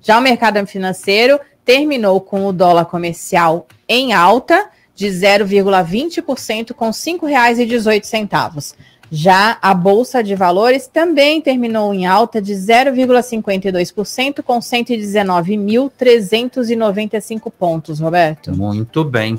[0.00, 6.92] Já o mercado financeiro terminou com o dólar comercial em alta de 0,20% com R$
[6.92, 8.74] 5,18.
[9.14, 18.56] Já a Bolsa de Valores também terminou em alta de 0,52% com 119.395 pontos, Roberto.
[18.56, 19.38] Muito bem.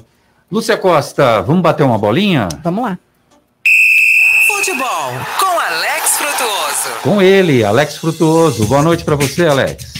[0.51, 2.47] Lúcia Costa, vamos bater uma bolinha?
[2.63, 2.99] Vamos lá.
[4.45, 6.89] Futebol com Alex Frutuoso.
[7.01, 8.67] Com ele, Alex Frutuoso.
[8.67, 9.91] Boa noite para você, Alex.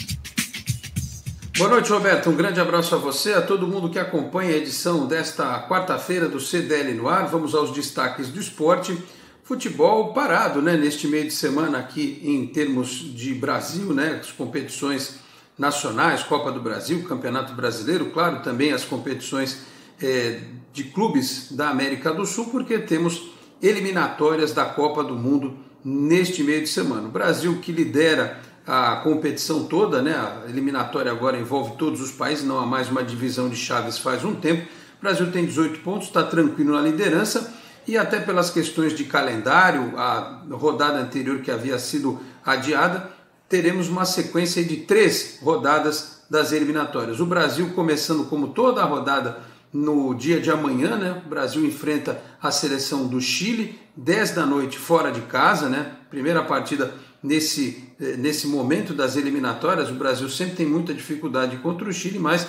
[1.56, 2.32] Boa noite, Roberto.
[2.32, 6.40] Um grande abraço a você, a todo mundo que acompanha a edição desta quarta-feira do
[6.40, 7.28] CDL no ar.
[7.28, 8.98] Vamos aos destaques do esporte
[9.44, 15.20] futebol parado, né, neste meio de semana aqui em termos de Brasil, né, as competições
[15.56, 19.60] nacionais, Copa do Brasil, Campeonato Brasileiro, claro, também as competições
[20.02, 20.40] é,
[20.74, 23.30] de clubes da América do Sul, porque temos
[23.62, 27.08] eliminatórias da Copa do Mundo neste meio de semana.
[27.08, 32.46] O Brasil que lidera a competição toda, né, a eliminatória agora envolve todos os países,
[32.46, 34.64] não há mais uma divisão de chaves faz um tempo.
[35.00, 37.54] O Brasil tem 18 pontos, está tranquilo na liderança
[37.86, 43.10] e até pelas questões de calendário, a rodada anterior que havia sido adiada,
[43.50, 47.20] teremos uma sequência de três rodadas das eliminatórias.
[47.20, 49.40] O Brasil começando como toda a rodada
[49.72, 51.22] no dia de amanhã, né?
[51.26, 55.92] O Brasil enfrenta a seleção do Chile, 10 da noite fora de casa, né?
[56.10, 56.94] Primeira partida
[57.24, 59.90] nesse, eh, nesse momento das eliminatórias.
[59.90, 62.46] O Brasil sempre tem muita dificuldade contra o Chile, mas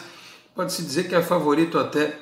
[0.54, 2.18] pode-se dizer que é favorito até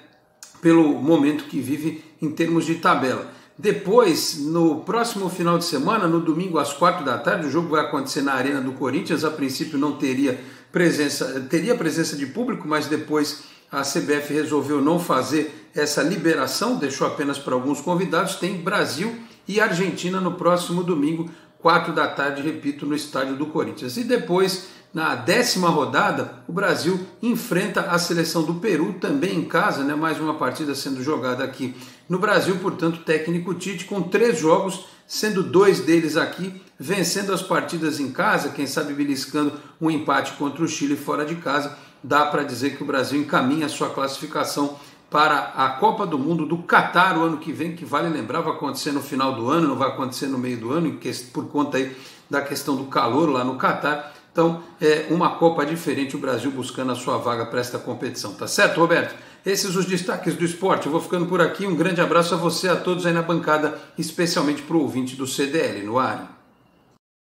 [0.61, 3.27] pelo momento que vive em termos de tabela.
[3.59, 7.81] Depois, no próximo final de semana, no domingo às quatro da tarde, o jogo vai
[7.81, 9.25] acontecer na Arena do Corinthians.
[9.25, 10.41] A princípio não teria
[10.71, 17.07] presença, teria presença de público, mas depois a CBF resolveu não fazer essa liberação, deixou
[17.07, 18.37] apenas para alguns convidados.
[18.37, 19.15] Tem Brasil
[19.47, 21.31] e Argentina no próximo domingo,
[21.63, 23.97] quatro da tarde, repito, no estádio do Corinthians.
[23.97, 29.83] E depois na décima rodada, o Brasil enfrenta a seleção do Peru, também em casa,
[29.83, 29.95] né?
[29.95, 31.75] mais uma partida sendo jogada aqui
[32.07, 38.01] no Brasil, portanto, técnico Tite com três jogos, sendo dois deles aqui, vencendo as partidas
[38.01, 42.43] em casa, quem sabe beliscando um empate contra o Chile fora de casa, dá para
[42.43, 44.77] dizer que o Brasil encaminha a sua classificação
[45.13, 48.55] para a Copa do Mundo do Catar o ano que vem, que vale lembrar, vai
[48.55, 50.99] acontecer no final do ano, não vai acontecer no meio do ano,
[51.33, 51.95] por conta aí
[52.29, 56.91] da questão do calor lá no Catar então, é uma Copa diferente, o Brasil buscando
[56.91, 58.33] a sua vaga para esta competição.
[58.33, 59.15] Tá certo, Roberto?
[59.45, 60.87] Esses os destaques do esporte.
[60.87, 61.67] Eu vou ficando por aqui.
[61.67, 65.27] Um grande abraço a você, a todos aí na bancada, especialmente para o ouvinte do
[65.27, 66.41] CDL no ar.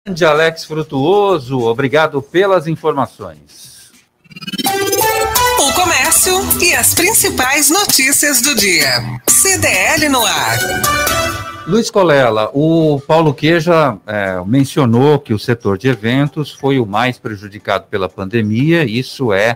[0.05, 3.91] Grande Alex Frutuoso, obrigado pelas informações.
[5.62, 8.88] O comércio e as principais notícias do dia.
[9.28, 10.57] CDL no ar.
[11.68, 17.20] Luiz Colela, o Paulo Queja é, mencionou que o setor de eventos foi o mais
[17.20, 18.86] prejudicado pela pandemia.
[18.86, 19.55] Isso é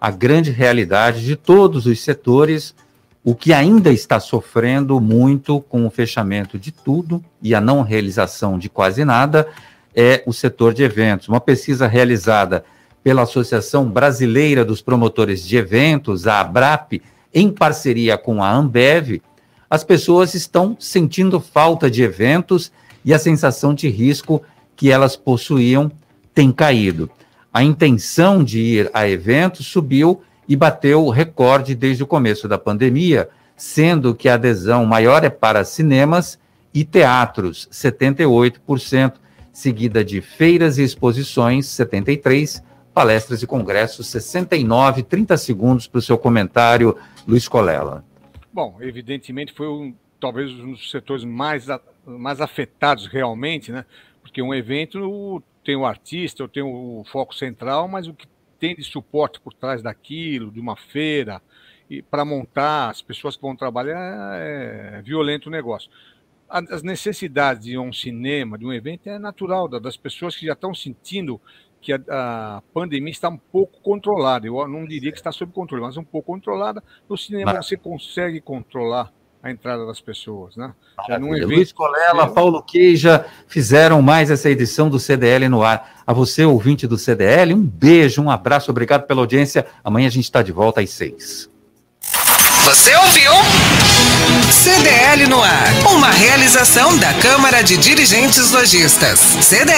[0.00, 2.74] a grande realidade de todos os setores.
[3.22, 8.58] O que ainda está sofrendo muito com o fechamento de tudo e a não realização
[8.58, 9.46] de quase nada
[9.94, 11.28] é o setor de eventos.
[11.28, 12.64] Uma pesquisa realizada
[13.06, 17.00] pela Associação Brasileira dos Promotores de Eventos, a ABRAP,
[17.32, 19.22] em parceria com a Ambev,
[19.70, 22.72] as pessoas estão sentindo falta de eventos
[23.04, 24.42] e a sensação de risco
[24.74, 25.88] que elas possuíam
[26.34, 27.08] tem caído.
[27.54, 32.58] A intenção de ir a eventos subiu e bateu o recorde desde o começo da
[32.58, 36.40] pandemia, sendo que a adesão maior é para cinemas
[36.74, 39.12] e teatros, 78%,
[39.52, 42.65] seguida de feiras e exposições, 73%,
[42.96, 45.04] palestras e congressos, 69%.
[45.04, 46.96] 30 segundos para o seu comentário,
[47.28, 48.02] Luiz Colela.
[48.50, 51.66] Bom, evidentemente foi um, talvez um dos setores mais,
[52.06, 53.84] mais afetados realmente, né?
[54.22, 58.26] Porque um evento tem o artista, tem o foco central, mas o que
[58.58, 61.42] tem de suporte por trás daquilo, de uma feira,
[61.90, 65.90] e para montar as pessoas que vão trabalhar é violento o negócio.
[66.48, 70.72] As necessidades de um cinema, de um evento, é natural das pessoas que já estão
[70.72, 71.38] sentindo
[71.86, 74.44] que a, a, pandemia está um pouco controlada.
[74.44, 76.82] Eu não diria que está sob controle, mas um pouco controlada.
[77.08, 77.64] No cinema mas...
[77.64, 80.74] você consegue controlar a entrada das pessoas, né?
[81.08, 81.54] Já num evento...
[81.54, 86.02] Luiz Colela, Paulo Queija fizeram mais essa edição do CDL no ar.
[86.04, 89.64] A você, ouvinte do CDL, um beijo, um abraço, obrigado pela audiência.
[89.84, 91.48] Amanhã a gente está de volta às seis.
[92.64, 93.30] Você ouviu?
[94.50, 99.20] CDL no ar, uma realização da Câmara de Dirigentes Lojistas.
[99.20, 99.70] CDL